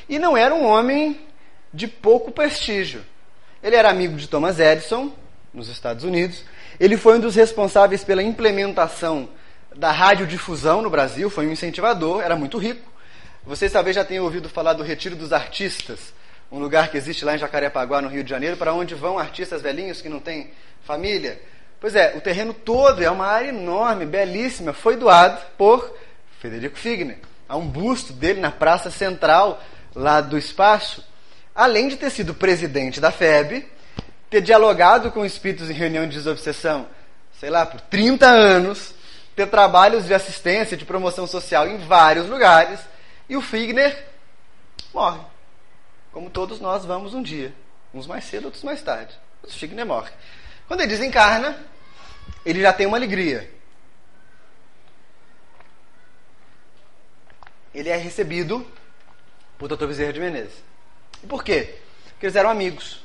[0.07, 1.19] e não era um homem
[1.73, 3.03] de pouco prestígio.
[3.61, 5.13] Ele era amigo de Thomas Edison,
[5.53, 6.43] nos Estados Unidos.
[6.79, 9.29] Ele foi um dos responsáveis pela implementação
[9.75, 12.91] da radiodifusão no Brasil, foi um incentivador, era muito rico.
[13.45, 16.13] Vocês talvez já tenham ouvido falar do Retiro dos Artistas,
[16.53, 19.59] um lugar que existe lá em Jacarepaguá, no Rio de Janeiro, para onde vão artistas
[19.59, 20.51] velhinhos que não têm
[20.83, 21.41] família.
[21.81, 25.97] Pois é, o terreno todo é uma área enorme, belíssima, foi doado por
[26.39, 27.17] Federico Figner.
[27.49, 29.59] Há um busto dele na praça central
[29.95, 31.03] lá do espaço,
[31.55, 33.67] além de ter sido presidente da FEB,
[34.29, 36.87] ter dialogado com espíritos em reunião de desobsessão,
[37.39, 38.93] sei lá, por 30 anos,
[39.35, 42.79] ter trabalhos de assistência, de promoção social em vários lugares,
[43.27, 44.05] e o Figner
[44.93, 45.32] morre.
[46.13, 47.53] Como todos nós vamos um dia.
[47.93, 49.13] Uns mais cedo, outros mais tarde.
[49.43, 50.11] O Figner morre.
[50.67, 51.59] Quando ele desencarna,
[52.45, 53.51] ele já tem uma alegria.
[57.73, 58.65] Ele é recebido
[59.57, 59.87] por Dr.
[59.87, 60.63] Bezerra de Menezes.
[61.21, 61.79] E por quê?
[62.11, 63.03] Porque eles eram amigos.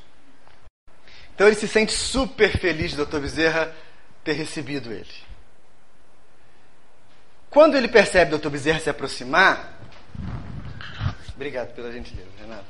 [1.35, 3.19] Então ele se sente super feliz de Dr.
[3.19, 3.75] Bezerra
[4.23, 5.29] ter recebido ele.
[7.51, 8.51] Quando ele percebe Dr.
[8.51, 9.79] Bezerra se aproximar,
[11.39, 12.65] Obrigado pela gentileza, Renato.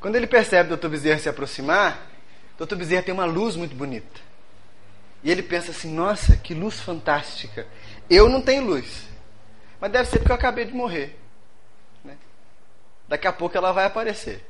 [0.00, 0.88] Quando ele percebe o Dr.
[0.88, 2.06] Bezerra se aproximar,
[2.58, 2.76] o Dr.
[2.76, 4.20] Bezerra tem uma luz muito bonita.
[5.22, 7.66] E ele pensa assim: nossa, que luz fantástica.
[8.08, 9.08] Eu não tenho luz.
[9.80, 11.18] Mas deve ser porque eu acabei de morrer.
[12.04, 12.16] Né?
[13.08, 14.44] Daqui a pouco ela vai aparecer.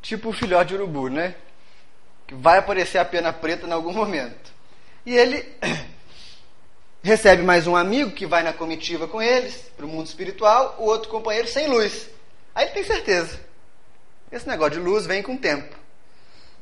[0.00, 1.34] Tipo o filhote de urubu, né?
[2.26, 4.52] Que vai aparecer a pena preta em algum momento.
[5.04, 5.46] E ele
[7.02, 10.84] recebe mais um amigo que vai na comitiva com eles, para o mundo espiritual, o
[10.84, 12.08] outro companheiro sem luz.
[12.54, 13.49] Aí ele tem certeza.
[14.30, 15.76] Esse negócio de luz vem com o tempo.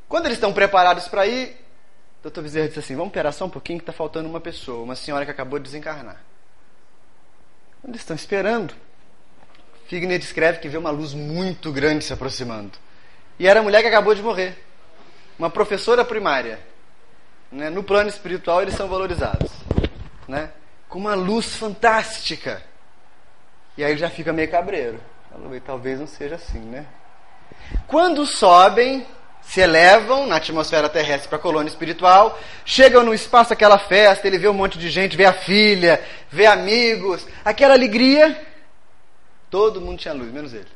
[0.09, 1.51] Quando eles estão preparados para ir,
[2.21, 4.83] o doutor Bezerra disse assim: Vamos esperar só um pouquinho que está faltando uma pessoa,
[4.83, 6.17] uma senhora que acabou de desencarnar.
[7.81, 8.75] Quando eles estão esperando,
[9.87, 12.79] Figner descreve que vê uma luz muito grande se aproximando.
[13.39, 14.57] E era a mulher que acabou de morrer.
[15.39, 16.59] Uma professora primária.
[17.53, 17.71] Né?
[17.71, 19.51] No plano espiritual, eles são valorizados.
[20.27, 20.51] Né?
[20.89, 22.63] Com uma luz fantástica.
[23.77, 25.01] E aí ele já fica meio cabreiro.
[25.65, 26.85] Talvez não seja assim, né?
[27.87, 29.07] Quando sobem,
[29.43, 34.39] se elevam na atmosfera terrestre para a colônia espiritual, chegam no espaço, aquela festa, ele
[34.39, 38.47] vê um monte de gente, vê a filha, vê amigos, aquela alegria.
[39.49, 40.69] Todo mundo tinha luz, menos ele.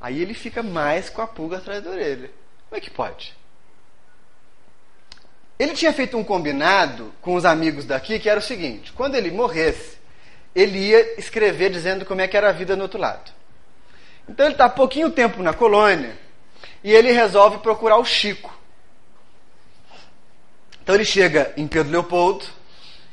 [0.00, 2.30] Aí ele fica mais com a pulga atrás da orelha.
[2.68, 3.36] Como é que pode?
[5.60, 9.30] Ele tinha feito um combinado com os amigos daqui que era o seguinte: quando ele
[9.30, 9.98] morresse,
[10.54, 13.30] ele ia escrever dizendo como é que era a vida no outro lado.
[14.30, 16.16] Então ele está pouquinho tempo na colônia
[16.84, 18.56] e ele resolve procurar o Chico.
[20.80, 22.44] Então ele chega em Pedro Leopoldo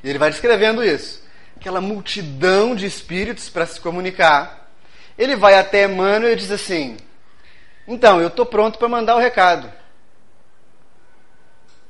[0.03, 1.26] e ele vai descrevendo isso.
[1.59, 4.70] Aquela multidão de espíritos para se comunicar.
[5.18, 6.97] Ele vai até Emmanuel e diz assim:
[7.88, 9.74] Então, eu estou pronto para mandar o recado.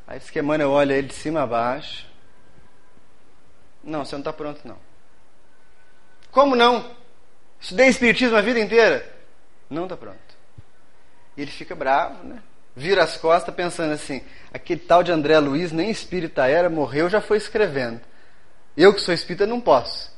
[0.08, 2.08] Aí diz que Emmanuel olha ele de cima a baixo.
[3.84, 4.78] Não, você não está pronto, não.
[6.32, 6.90] Como não?
[7.60, 9.17] Estudei Espiritismo a vida inteira.
[9.70, 10.38] Não está pronto.
[11.36, 12.42] E ele fica bravo, né?
[12.76, 14.22] Vira as costas pensando assim:
[14.54, 18.02] aquele tal de André Luiz, nem espírita era, morreu, já foi escrevendo.
[18.76, 20.16] Eu que sou espírita não posso.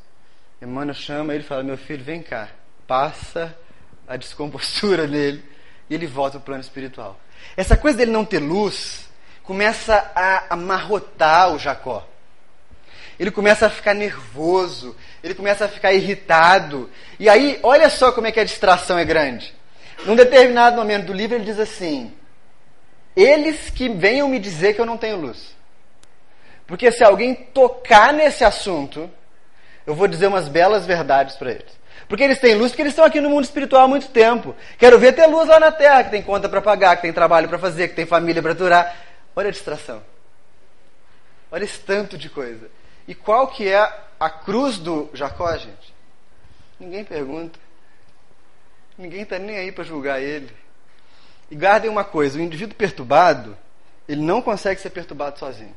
[0.61, 2.49] Emmanuel chama ele e fala: Meu filho, vem cá.
[2.85, 3.55] Passa
[4.07, 5.43] a descompostura nele
[5.89, 7.19] e ele volta ao plano espiritual.
[7.55, 9.09] Essa coisa dele não ter luz
[9.43, 12.07] começa a amarrotar o Jacó.
[13.17, 16.89] Ele começa a ficar nervoso, ele começa a ficar irritado.
[17.19, 19.53] E aí, olha só como é que a distração é grande.
[20.05, 22.13] Num determinado momento do livro, ele diz assim:
[23.15, 25.55] Eles que venham me dizer que eu não tenho luz.
[26.65, 29.09] Porque se alguém tocar nesse assunto,
[29.85, 31.79] eu vou dizer umas belas verdades para eles.
[32.07, 34.55] Porque eles têm luz, porque eles estão aqui no mundo espiritual há muito tempo.
[34.77, 37.49] Quero ver ter luz lá na terra, que tem conta para pagar, que tem trabalho
[37.49, 38.95] para fazer, que tem família para aturar.
[39.35, 40.01] Olha a distração.
[41.51, 42.69] Olha esse tanto de coisa.
[43.09, 45.95] E qual que é a cruz do Jacó, gente?
[46.79, 47.57] Ninguém pergunta.
[48.95, 50.55] Ninguém está nem aí para julgar ele.
[51.49, 53.57] E guardem uma coisa: o indivíduo perturbado,
[54.07, 55.75] ele não consegue ser perturbado sozinho.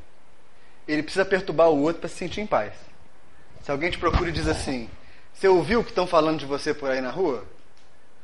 [0.87, 2.75] Ele precisa perturbar o outro para se sentir em paz.
[3.63, 4.91] Se alguém te procura e diz assim:
[5.33, 7.47] Você ouviu o que estão falando de você por aí na rua?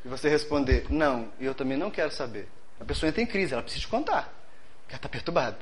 [0.04, 2.46] E você responder: Não, e eu também não quero saber.
[2.78, 4.30] A pessoa entra em crise, ela precisa te contar.
[4.82, 5.56] Porque ela está perturbada.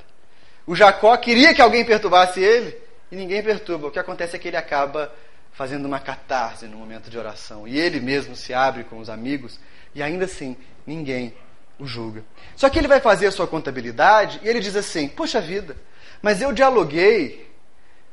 [0.67, 3.89] O Jacó queria que alguém perturbasse ele e ninguém perturba.
[3.89, 5.13] O que acontece é que ele acaba
[5.53, 7.67] fazendo uma catarse no momento de oração.
[7.67, 9.59] E ele mesmo se abre com os amigos
[9.95, 11.35] e ainda assim ninguém
[11.79, 12.25] o julga.
[12.55, 15.77] Só que ele vai fazer a sua contabilidade e ele diz assim: Poxa vida,
[16.21, 17.51] mas eu dialoguei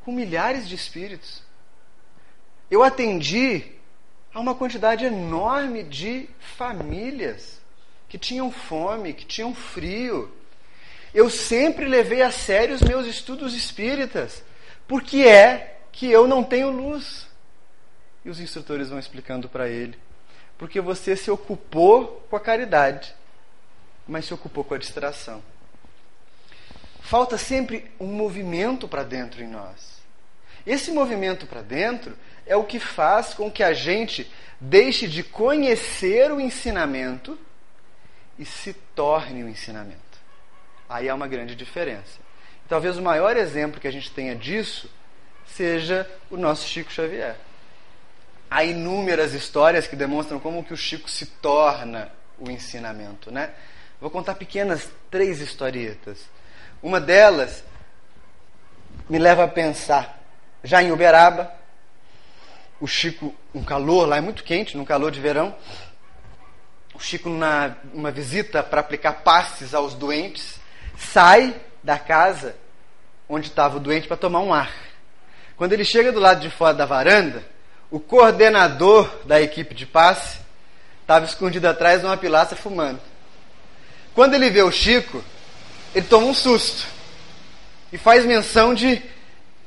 [0.03, 1.41] com milhares de espíritos.
[2.69, 3.71] Eu atendi
[4.33, 7.61] a uma quantidade enorme de famílias
[8.09, 10.31] que tinham fome, que tinham frio.
[11.13, 14.43] Eu sempre levei a sério os meus estudos espíritas,
[14.93, 17.25] porque é que eu não tenho luz.
[18.23, 19.97] E os instrutores vão explicando para ele.
[20.55, 23.11] Porque você se ocupou com a caridade,
[24.07, 25.43] mas se ocupou com a distração.
[27.01, 29.97] Falta sempre um movimento para dentro em nós.
[30.63, 32.15] Esse movimento para dentro
[32.45, 34.31] é o que faz com que a gente
[34.61, 37.35] deixe de conhecer o ensinamento
[38.37, 40.19] e se torne o ensinamento.
[40.87, 42.22] Aí há uma grande diferença.
[42.73, 44.89] Talvez o maior exemplo que a gente tenha disso
[45.45, 47.35] seja o nosso Chico Xavier.
[48.49, 53.51] Há inúmeras histórias que demonstram como que o Chico se torna o ensinamento, né?
[54.01, 56.25] Vou contar pequenas três historietas.
[56.81, 57.63] Uma delas
[59.07, 60.19] me leva a pensar,
[60.63, 61.53] já em Uberaba,
[62.81, 65.55] o Chico, um calor lá é muito quente, num calor de verão,
[66.95, 70.59] o Chico na uma visita para aplicar passes aos doentes,
[70.97, 72.62] sai da casa
[73.33, 74.71] onde estava o doente para tomar um ar.
[75.55, 77.43] Quando ele chega do lado de fora da varanda,
[77.89, 80.39] o coordenador da equipe de passe
[81.01, 82.99] estava escondido atrás de uma pilaça fumando.
[84.13, 85.23] Quando ele vê o Chico,
[85.93, 86.87] ele toma um susto
[87.91, 89.01] e faz menção de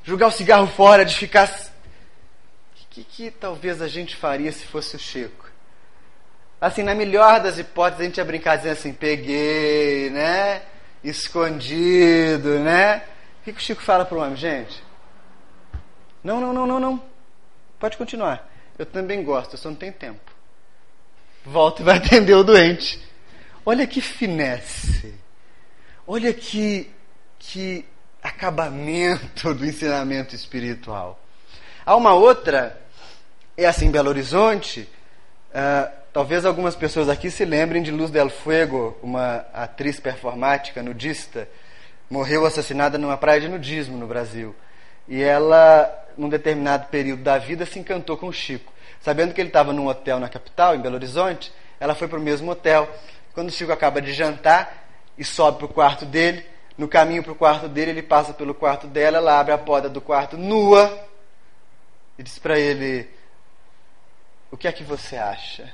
[0.05, 1.49] jogar o cigarro fora, de ficar.
[1.49, 5.47] O que, que talvez a gente faria se fosse o Chico?
[6.61, 10.63] Assim, na melhor das hipóteses, a gente ia brincar dizendo assim: peguei, né?
[11.05, 13.03] Escondido, né?
[13.47, 14.83] Que, que o Chico fala para o homem, gente?
[16.25, 17.03] Não, não, não, não, não.
[17.79, 18.51] Pode continuar.
[18.77, 20.33] Eu também gosto, eu só não tenho tempo.
[21.45, 23.01] Volta e vai atender o doente.
[23.65, 25.15] Olha que finesse.
[26.05, 26.91] Olha que,
[27.39, 27.85] que
[28.21, 31.17] acabamento do ensinamento espiritual.
[31.85, 32.77] Há uma outra,
[33.57, 34.89] é assim, em Belo Horizonte,
[35.51, 41.49] uh, talvez algumas pessoas aqui se lembrem de Luz del Fuego, uma atriz performática, nudista,
[42.11, 44.55] morreu assassinada numa praia de nudismo no Brasil.
[45.09, 48.73] E ela, num determinado período da vida, se encantou com o Chico.
[49.01, 52.23] Sabendo que ele estava num hotel na capital, em Belo Horizonte, ela foi para o
[52.23, 52.89] mesmo hotel.
[53.35, 54.87] Quando o Chico acaba de jantar
[55.17, 56.45] e sobe para o quarto dele,
[56.77, 59.89] no caminho para o quarto dele, ele passa pelo quarto dela, ela abre a porta
[59.89, 61.07] do quarto nua
[62.19, 63.09] e diz para ele:
[64.51, 65.73] O que é que você acha?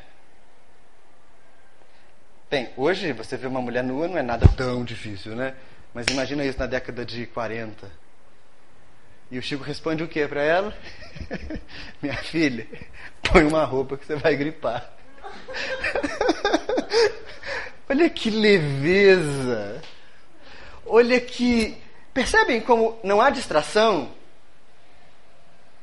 [2.50, 5.54] Bem, hoje você vê uma mulher nua não é nada tão difícil, né?
[5.94, 7.90] Mas imagina isso na década de 40.
[9.30, 10.76] E o Chico responde o que para ela?
[12.02, 12.66] Minha filha,
[13.22, 14.90] põe uma roupa que você vai gripar.
[17.88, 19.82] Olha que leveza.
[20.86, 21.76] Olha que.
[22.14, 24.10] Percebem como não há distração?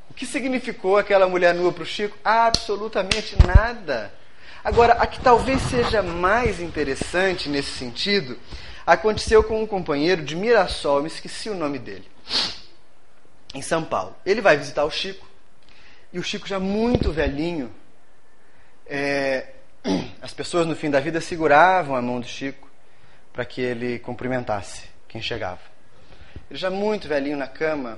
[0.08, 2.16] O que significou aquela mulher nua para o Chico?
[2.24, 4.12] Absolutamente nada.
[4.62, 8.38] Agora, a que talvez seja mais interessante nesse sentido,
[8.92, 12.10] aconteceu com um companheiro de Mirassol, me esqueci o nome dele,
[13.54, 14.16] em São Paulo.
[14.26, 15.28] Ele vai visitar o Chico,
[16.12, 17.72] e o Chico já muito velhinho,
[18.86, 19.46] é,
[20.20, 22.68] as pessoas no fim da vida seguravam a mão do Chico
[23.32, 25.60] para que ele cumprimentasse quem chegava.
[26.50, 27.96] Ele já muito velhinho na cama,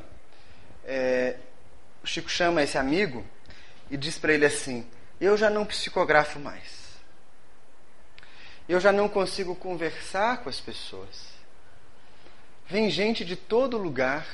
[0.85, 1.37] é,
[2.05, 3.25] o Chico chama esse amigo
[3.91, 4.87] e diz para ele assim:
[5.19, 6.82] Eu já não psicografo mais.
[8.73, 11.27] Eu já não consigo conversar com as pessoas.
[12.67, 14.27] Vem gente de todo lugar.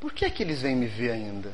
[0.00, 1.52] Por que é que eles vêm me ver ainda?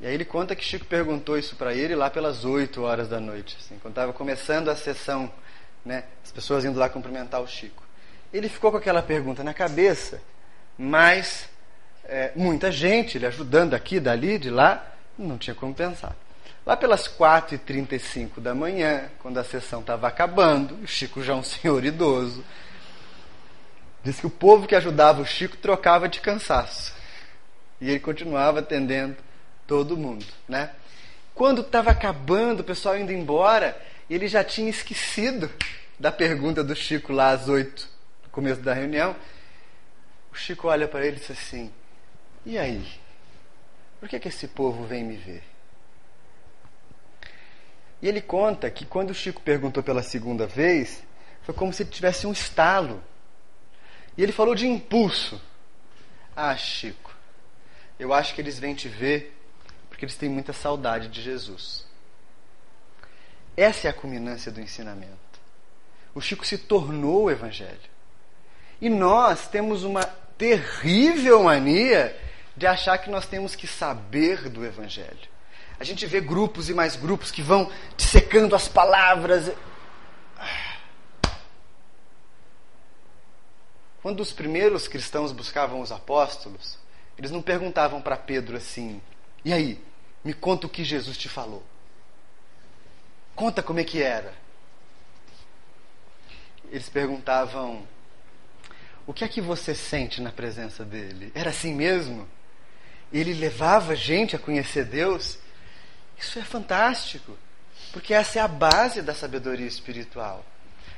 [0.00, 3.20] E aí ele conta que Chico perguntou isso para ele lá pelas 8 horas da
[3.20, 5.32] noite, assim, quando estava começando a sessão,
[5.84, 7.84] né, as pessoas indo lá cumprimentar o Chico.
[8.32, 10.20] Ele ficou com aquela pergunta na cabeça,
[10.76, 11.48] mas
[12.02, 14.84] é, muita gente, ele ajudando aqui, dali, de lá,
[15.16, 16.16] não tinha como pensar.
[16.64, 21.42] Lá pelas 4h35 da manhã, quando a sessão estava acabando, o Chico já é um
[21.42, 22.44] senhor idoso,
[24.04, 26.94] disse que o povo que ajudava o Chico trocava de cansaço.
[27.80, 29.16] E ele continuava atendendo
[29.66, 30.70] todo mundo, né?
[31.34, 33.76] Quando estava acabando, o pessoal indo embora,
[34.08, 35.50] ele já tinha esquecido
[35.98, 37.88] da pergunta do Chico lá às oito,
[38.22, 39.16] no começo da reunião.
[40.30, 41.72] O Chico olha para ele e diz assim:
[42.46, 42.86] E aí?
[43.98, 45.51] Por que, que esse povo vem me ver?
[48.02, 51.04] E ele conta que quando o Chico perguntou pela segunda vez,
[51.42, 53.02] foi como se ele tivesse um estalo.
[54.18, 55.40] E ele falou de impulso.
[56.34, 57.14] Ah, Chico,
[57.98, 59.38] eu acho que eles vêm te ver
[59.88, 61.86] porque eles têm muita saudade de Jesus.
[63.56, 65.12] Essa é a culminância do ensinamento.
[66.12, 67.92] O Chico se tornou o Evangelho.
[68.80, 70.02] E nós temos uma
[70.36, 72.18] terrível mania
[72.56, 75.31] de achar que nós temos que saber do Evangelho.
[75.82, 79.50] A gente vê grupos e mais grupos que vão dissecando as palavras.
[84.00, 86.78] Quando os primeiros cristãos buscavam os apóstolos,
[87.18, 89.02] eles não perguntavam para Pedro assim:
[89.44, 89.84] e aí,
[90.22, 91.64] me conta o que Jesus te falou.
[93.34, 94.32] Conta como é que era.
[96.70, 97.84] Eles perguntavam:
[99.04, 101.32] O que é que você sente na presença dele?
[101.34, 102.28] Era assim mesmo?
[103.12, 105.41] Ele levava gente a conhecer Deus?
[106.22, 107.36] Isso é fantástico,
[107.92, 110.46] porque essa é a base da sabedoria espiritual.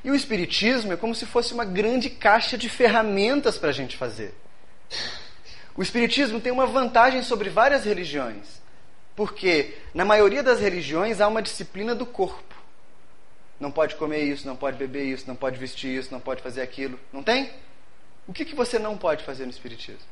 [0.05, 3.97] E o Espiritismo é como se fosse uma grande caixa de ferramentas para a gente
[3.97, 4.35] fazer.
[5.75, 8.63] O Espiritismo tem uma vantagem sobre várias religiões.
[9.17, 12.55] Porque na maioria das religiões há uma disciplina do corpo.
[13.59, 16.61] Não pode comer isso, não pode beber isso, não pode vestir isso, não pode fazer
[16.61, 17.01] aquilo.
[17.11, 17.51] Não tem?
[18.27, 20.07] O que, que você não pode fazer no Espiritismo?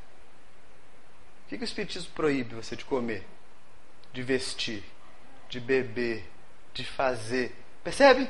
[1.45, 3.27] O que, que o Espiritismo proíbe você de comer,
[4.13, 4.83] de vestir,
[5.53, 6.25] de beber,
[6.73, 7.55] de fazer?
[7.85, 8.27] Percebe?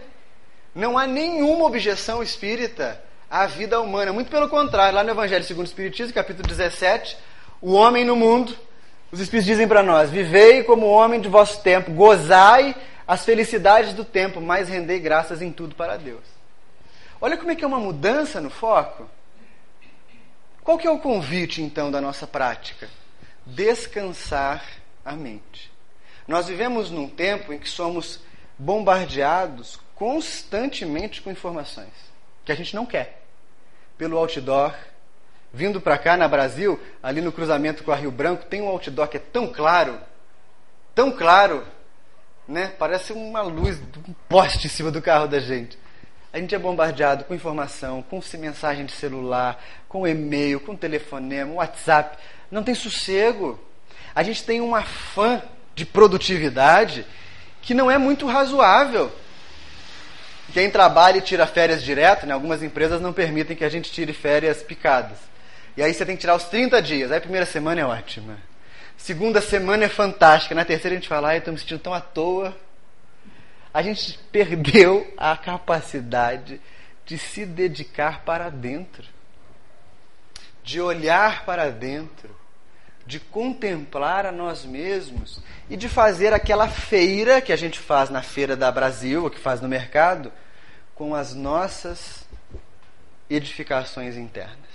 [0.75, 3.01] Não há nenhuma objeção espírita
[3.31, 4.13] à vida humana.
[4.13, 7.17] Muito pelo contrário, lá no Evangelho segundo o Espiritismo, capítulo 17,
[7.61, 8.59] o homem no mundo
[9.13, 12.75] Os Espíritos dizem para nós: vivei como homem de vosso tempo, gozai
[13.07, 16.25] as felicidades do tempo, mas rendei graças em tudo para Deus.
[17.21, 19.09] Olha como é que é uma mudança no foco.
[20.65, 22.89] Qual que é o convite, então, da nossa prática?
[23.47, 24.65] Descansar
[25.05, 25.72] a mente.
[26.27, 28.21] Nós vivemos num tempo em que somos
[28.59, 31.93] bombardeados constantemente com informações
[32.45, 33.23] que a gente não quer.
[33.97, 34.75] Pelo outdoor,
[35.53, 39.09] vindo para cá na Brasil, ali no cruzamento com a Rio Branco, tem um outdoor
[39.09, 40.01] que é tão claro,
[40.95, 41.65] tão claro,
[42.49, 42.73] né?
[42.79, 45.79] Parece uma luz um poste em cima do carro da gente.
[46.33, 52.19] A gente é bombardeado com informação, com mensagem de celular, com e-mail, com telefonema, WhatsApp.
[52.51, 53.61] Não tem sossego.
[54.15, 55.43] A gente tem um afã
[55.75, 57.07] de produtividade
[57.61, 59.11] que não é muito razoável.
[60.53, 64.13] Quem trabalha e tira férias direto, né, algumas empresas não permitem que a gente tire
[64.13, 65.19] férias picadas.
[65.77, 67.11] E aí você tem que tirar os 30 dias.
[67.11, 68.37] Aí a primeira semana é ótima.
[68.97, 70.55] Segunda semana é fantástica.
[70.55, 72.55] Na terceira a gente fala, ai, estou me sentindo tão à toa.
[73.73, 76.61] A gente perdeu a capacidade
[77.07, 79.05] de se dedicar para dentro.
[80.63, 82.42] De olhar para dentro.
[83.07, 85.41] De contemplar a nós mesmos.
[85.69, 89.39] E de fazer aquela feira que a gente faz na feira da Brasil, ou que
[89.39, 90.33] faz no mercado,
[90.95, 92.25] com as nossas
[93.29, 94.73] edificações internas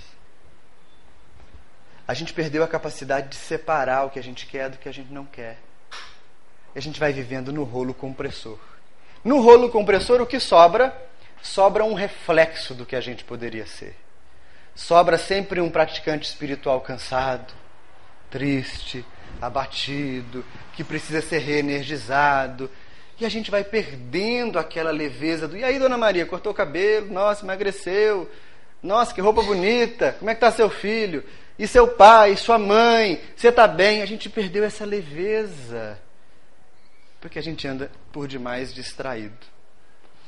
[2.08, 4.94] a gente perdeu a capacidade de separar o que a gente quer do que a
[4.94, 5.58] gente não quer.
[6.74, 8.58] E a gente vai vivendo no rolo compressor.
[9.24, 10.96] No rolo compressor, o que sobra?
[11.42, 13.94] Sobra um reflexo do que a gente poderia ser.
[14.74, 17.54] Sobra sempre um praticante espiritual cansado,
[18.30, 19.06] triste,
[19.42, 22.70] abatido, que precisa ser reenergizado.
[23.20, 25.58] E a gente vai perdendo aquela leveza do.
[25.58, 27.12] E aí, dona Maria, cortou o cabelo?
[27.12, 28.30] Nossa, emagreceu.
[28.82, 30.16] Nossa, que roupa bonita.
[30.20, 31.24] Como é que está seu filho?
[31.58, 34.04] E seu pai, sua mãe, você está bem?
[34.04, 36.00] A gente perdeu essa leveza.
[37.20, 39.36] Porque a gente anda por demais distraído.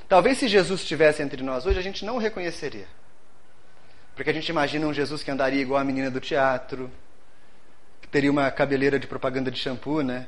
[0.08, 2.88] Talvez se Jesus estivesse entre nós hoje, a gente não o reconheceria.
[4.16, 6.90] Porque a gente imagina um Jesus que andaria igual a menina do teatro,
[8.12, 10.28] teria uma cabeleira de propaganda de shampoo, né?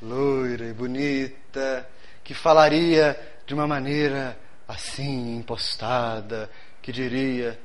[0.00, 1.88] Loira e bonita,
[2.22, 4.38] que falaria de uma maneira
[4.68, 6.50] assim, impostada,
[6.82, 7.58] que diria: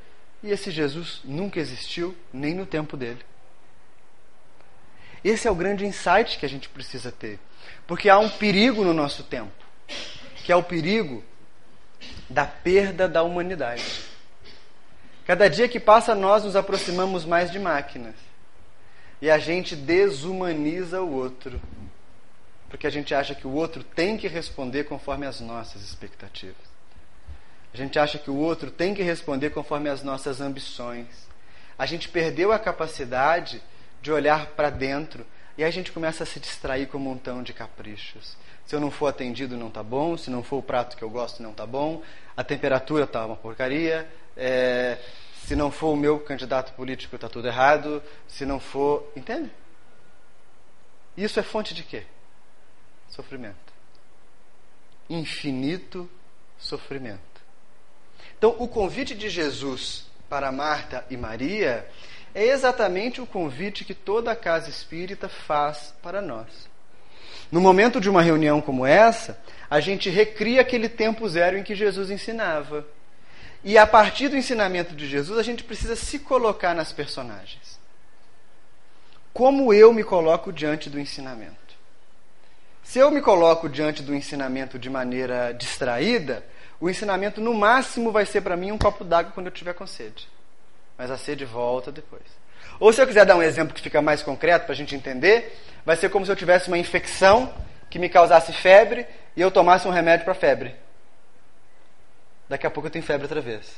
[0.44, 3.20] e esse Jesus nunca existiu, nem no tempo dele.
[5.24, 7.40] Esse é o grande insight que a gente precisa ter.
[7.86, 9.52] Porque há um perigo no nosso tempo,
[10.44, 11.24] que é o perigo
[12.28, 13.84] da perda da humanidade.
[15.28, 18.16] Cada dia que passa, nós nos aproximamos mais de máquinas.
[19.22, 21.62] E a gente desumaniza o outro.
[22.70, 26.72] Porque a gente acha que o outro tem que responder conforme as nossas expectativas.
[27.74, 31.08] A gente acha que o outro tem que responder conforme as nossas ambições.
[31.78, 33.62] A gente perdeu a capacidade
[34.02, 35.26] de olhar para dentro
[35.58, 38.36] e aí a gente começa a se distrair com um montão de caprichos.
[38.66, 40.18] Se eu não for atendido, não tá bom.
[40.18, 42.02] Se não for o prato que eu gosto, não tá bom.
[42.36, 44.08] A temperatura tá uma porcaria.
[44.36, 44.98] É,
[45.46, 48.02] se não for o meu candidato político, tá tudo errado.
[48.28, 49.12] Se não for.
[49.16, 49.52] Entende?
[51.18, 52.04] Isso é fonte de quê?
[53.10, 53.74] Sofrimento.
[55.10, 56.10] Infinito
[56.58, 57.20] sofrimento.
[58.38, 61.88] Então, o convite de Jesus para Marta e Maria
[62.34, 66.70] é exatamente o convite que toda a casa espírita faz para nós.
[67.52, 69.38] No momento de uma reunião como essa,
[69.70, 72.88] a gente recria aquele tempo zero em que Jesus ensinava.
[73.64, 77.80] E a partir do ensinamento de Jesus, a gente precisa se colocar nas personagens.
[79.34, 81.56] Como eu me coloco diante do ensinamento?
[82.84, 86.44] Se eu me coloco diante do ensinamento de maneira distraída,
[86.80, 89.86] o ensinamento no máximo vai ser para mim um copo d'água quando eu tiver com
[89.86, 90.28] sede.
[90.98, 92.24] Mas a sede volta depois.
[92.80, 95.56] Ou se eu quiser dar um exemplo que fica mais concreto para a gente entender,
[95.86, 97.54] vai ser como se eu tivesse uma infecção
[97.90, 99.06] que me causasse febre
[99.36, 100.76] e eu tomasse um remédio para febre.
[102.52, 103.78] Daqui a pouco eu tenho febre outra vez.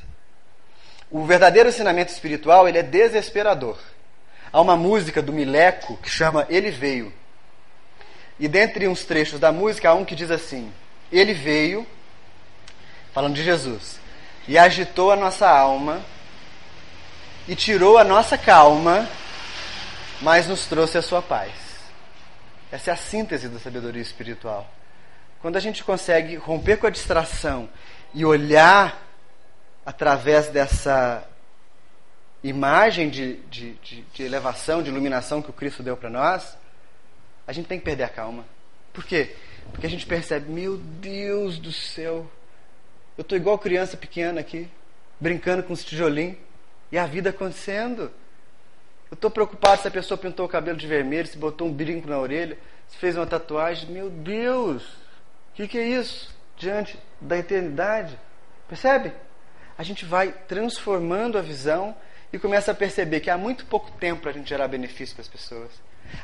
[1.11, 3.77] O verdadeiro ensinamento espiritual ele é desesperador.
[4.51, 7.13] Há uma música do Mileco que chama Ele Veio.
[8.39, 10.73] E dentre uns trechos da música há um que diz assim:
[11.11, 11.85] Ele veio
[13.13, 13.99] falando de Jesus,
[14.47, 16.01] e agitou a nossa alma,
[17.47, 19.07] e tirou a nossa calma,
[20.19, 21.51] mas nos trouxe a sua paz.
[22.71, 24.67] Essa é a síntese da sabedoria espiritual.
[25.43, 27.69] Quando a gente consegue romper com a distração
[28.13, 29.01] e olhar
[29.85, 31.27] através dessa
[32.43, 36.57] imagem de, de, de, de elevação, de iluminação que o Cristo deu para nós,
[37.47, 38.45] a gente tem que perder a calma.
[38.91, 39.35] Por quê?
[39.71, 42.29] Porque a gente percebe, meu Deus do céu,
[43.17, 44.69] eu estou igual criança pequena aqui,
[45.19, 46.37] brincando com os tijolinhos,
[46.91, 48.11] e a vida acontecendo.
[49.09, 52.07] Eu estou preocupado se a pessoa pintou o cabelo de vermelho, se botou um brinco
[52.07, 52.57] na orelha,
[52.87, 53.89] se fez uma tatuagem.
[53.89, 54.83] Meu Deus!
[54.83, 56.33] O que, que é isso?
[56.63, 58.17] Diante da eternidade.
[58.69, 59.11] Percebe?
[59.77, 61.93] A gente vai transformando a visão
[62.31, 65.23] e começa a perceber que há muito pouco tempo para a gente gerar benefício para
[65.23, 65.71] as pessoas.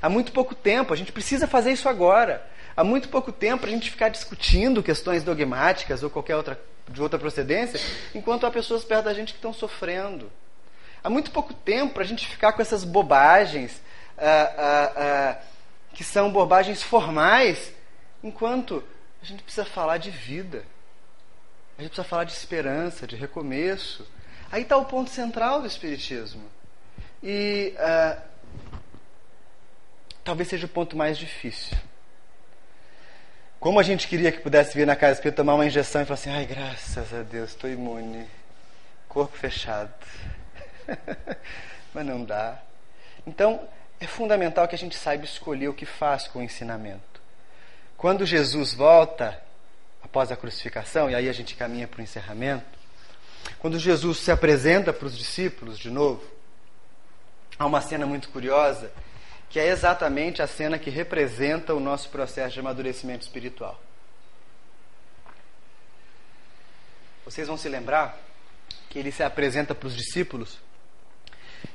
[0.02, 2.42] Há muito pouco tempo, a gente precisa fazer isso agora.
[2.74, 7.02] Há muito pouco tempo para a gente ficar discutindo questões dogmáticas ou qualquer outra de
[7.02, 7.78] outra procedência,
[8.16, 10.32] enquanto há pessoas perto da gente que estão sofrendo.
[11.04, 13.82] Há muito pouco tempo para a gente ficar com essas bobagens
[14.18, 15.38] ah, ah, ah,
[15.94, 17.74] que são bobagens formais,
[18.24, 18.82] enquanto
[19.22, 20.64] a gente precisa falar de vida.
[21.78, 24.06] A gente precisa falar de esperança, de recomeço.
[24.52, 26.44] Aí está o ponto central do Espiritismo.
[27.22, 28.22] E uh,
[30.24, 31.78] talvez seja o ponto mais difícil.
[33.60, 36.14] Como a gente queria que pudesse vir na casa espírita tomar uma injeção e falar
[36.14, 38.26] assim: ai, graças a Deus, estou imune.
[39.10, 39.94] Corpo fechado.
[41.94, 42.62] Mas não dá.
[43.28, 43.68] Então,
[44.00, 47.09] é fundamental que a gente saiba escolher o que faz com o ensinamento.
[48.00, 49.44] Quando Jesus volta,
[50.02, 52.80] após a crucificação, e aí a gente caminha para o encerramento,
[53.60, 56.24] quando Jesus se apresenta para os discípulos de novo,
[57.58, 58.90] há uma cena muito curiosa,
[59.50, 63.78] que é exatamente a cena que representa o nosso processo de amadurecimento espiritual.
[67.26, 68.18] Vocês vão se lembrar
[68.90, 70.58] que ele se apresenta para os discípulos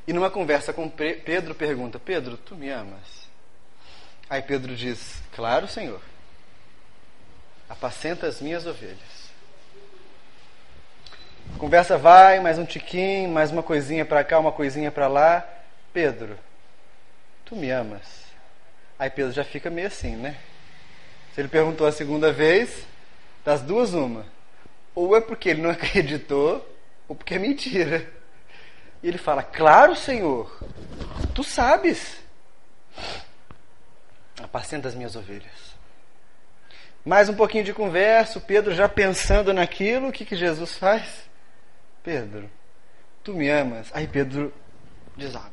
[0.07, 3.29] e numa conversa com Pedro pergunta: Pedro, tu me amas?
[4.31, 6.01] Aí Pedro diz: Claro, Senhor
[7.69, 9.25] apacenta as minhas ovelhas.
[11.55, 15.47] A conversa vai, mais um tiquinho, mais uma coisinha para cá, uma coisinha para lá.
[15.93, 16.39] Pedro,
[17.45, 18.25] tu me amas?
[18.99, 20.37] Aí Pedro já fica meio assim, né?
[21.35, 22.87] Se ele perguntou a segunda vez,
[23.45, 24.25] das duas, uma.
[24.95, 26.67] Ou é porque ele não acreditou,
[27.07, 28.09] ou porque é mentira.
[29.03, 30.59] E ele fala: Claro, Senhor,
[31.35, 32.23] tu sabes.
[34.43, 35.74] Apacenta as minhas ovelhas.
[37.05, 41.29] Mais um pouquinho de conversa, Pedro já pensando naquilo, o que, que Jesus faz?
[42.03, 42.51] Pedro,
[43.23, 43.91] tu me amas?
[43.93, 44.51] Aí Pedro
[45.15, 45.53] desaba.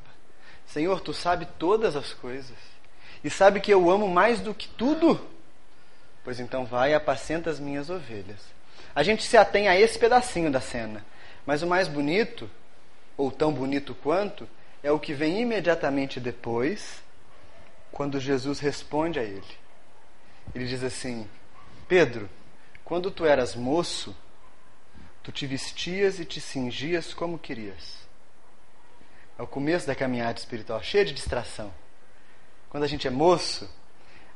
[0.65, 2.55] Senhor, tu sabe todas as coisas.
[3.21, 5.19] E sabe que eu amo mais do que tudo?
[6.23, 8.39] Pois então vai e apacenta as minhas ovelhas.
[8.95, 11.05] A gente se atém a esse pedacinho da cena.
[11.45, 12.49] Mas o mais bonito,
[13.17, 14.47] ou tão bonito quanto,
[14.81, 17.03] é o que vem imediatamente depois,
[17.91, 19.43] quando Jesus responde a ele.
[20.55, 21.27] Ele diz assim:
[21.91, 22.29] Pedro,
[22.85, 24.15] quando tu eras moço,
[25.21, 28.07] tu te vestias e te cingias como querias.
[29.37, 31.69] É o começo da caminhada espiritual, cheia de distração.
[32.69, 33.69] Quando a gente é moço,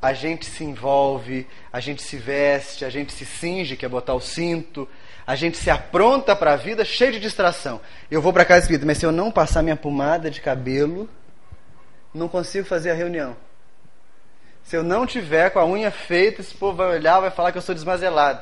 [0.02, 4.16] a gente se envolve, a gente se veste, a gente se cinge, que é botar
[4.16, 4.86] o cinto,
[5.26, 7.80] a gente se apronta para a vida cheio de distração.
[8.12, 11.10] Eu vou para casa espírita, mas se eu não passar minha pomada de cabelo,
[12.14, 13.45] não consigo fazer a reunião.
[14.66, 17.58] Se eu não tiver com a unha feita, esse povo vai olhar, vai falar que
[17.58, 18.42] eu sou desmazelado.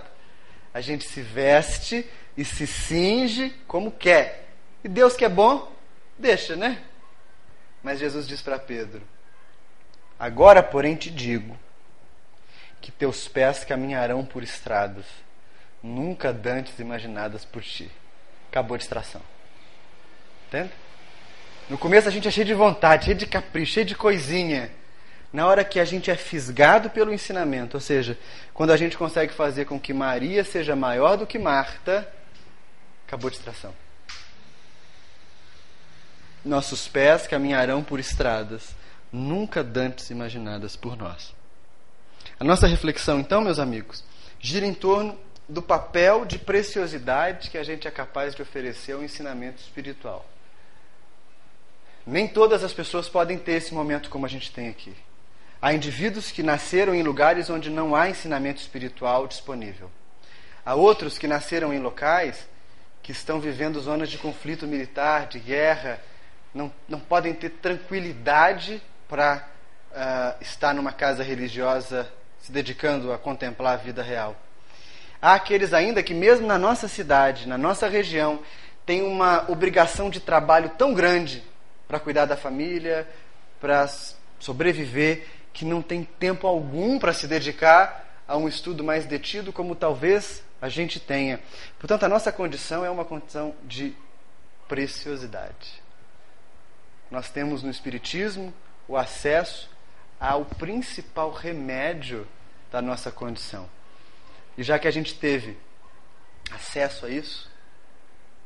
[0.73, 4.47] A gente se veste e se cinge como quer.
[4.83, 5.69] E Deus que é bom,
[6.17, 6.81] deixa, né?
[7.83, 9.01] Mas Jesus diz para Pedro:
[10.17, 11.59] Agora, porém, te digo
[12.79, 15.05] que teus pés caminharão por estradas
[15.81, 17.91] nunca dantes imaginadas por ti.
[18.49, 19.21] Acabou a distração.
[20.47, 20.71] Entende?
[21.69, 24.71] No começo a gente é cheio de vontade, cheio de capricho, cheio de coisinha
[25.33, 28.15] na hora que a gente é fisgado pelo ensinamento, ou seja,
[28.53, 32.07] quando a gente consegue fazer com que Maria seja maior do que Marta,
[33.07, 33.73] acabou a distração.
[36.45, 38.75] Nossos pés caminharão por estradas
[39.11, 41.33] nunca dantes imaginadas por nós.
[42.39, 44.03] A nossa reflexão, então, meus amigos,
[44.39, 45.17] gira em torno
[45.49, 50.25] do papel de preciosidade que a gente é capaz de oferecer ao ensinamento espiritual.
[52.05, 54.95] Nem todas as pessoas podem ter esse momento como a gente tem aqui.
[55.63, 59.89] Há indivíduos que nasceram em lugares onde não há ensinamento espiritual disponível.
[60.65, 62.45] Há outros que nasceram em locais
[63.01, 66.01] que estão vivendo zonas de conflito militar, de guerra,
[66.53, 69.47] não, não podem ter tranquilidade para
[69.91, 72.11] uh, estar numa casa religiosa
[72.41, 74.35] se dedicando a contemplar a vida real.
[75.21, 78.41] Há aqueles ainda que, mesmo na nossa cidade, na nossa região,
[78.85, 81.41] têm uma obrigação de trabalho tão grande
[81.87, 83.07] para cuidar da família,
[83.61, 83.87] para
[84.41, 89.75] sobreviver, que não tem tempo algum para se dedicar a um estudo mais detido, como
[89.75, 91.39] talvez a gente tenha.
[91.77, 93.95] Portanto, a nossa condição é uma condição de
[94.67, 95.81] preciosidade.
[97.11, 98.53] Nós temos no Espiritismo
[98.87, 99.69] o acesso
[100.19, 102.27] ao principal remédio
[102.71, 103.69] da nossa condição.
[104.57, 105.57] E já que a gente teve
[106.51, 107.51] acesso a isso,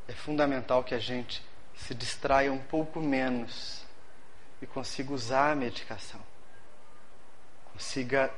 [0.07, 1.43] é fundamental que a gente
[1.75, 3.83] se distraia um pouco menos
[4.61, 6.19] e consiga usar a medicação.
[7.77, 8.31] Consiga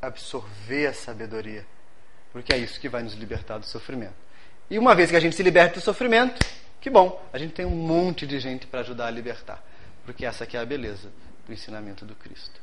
[0.00, 1.66] absorver a sabedoria.
[2.32, 4.14] Porque é isso que vai nos libertar do sofrimento.
[4.70, 6.40] E uma vez que a gente se liberta do sofrimento,
[6.80, 9.62] que bom, a gente tem um monte de gente para ajudar a libertar.
[10.06, 11.12] Porque essa aqui é a beleza
[11.46, 12.50] do ensinamento do Cristo.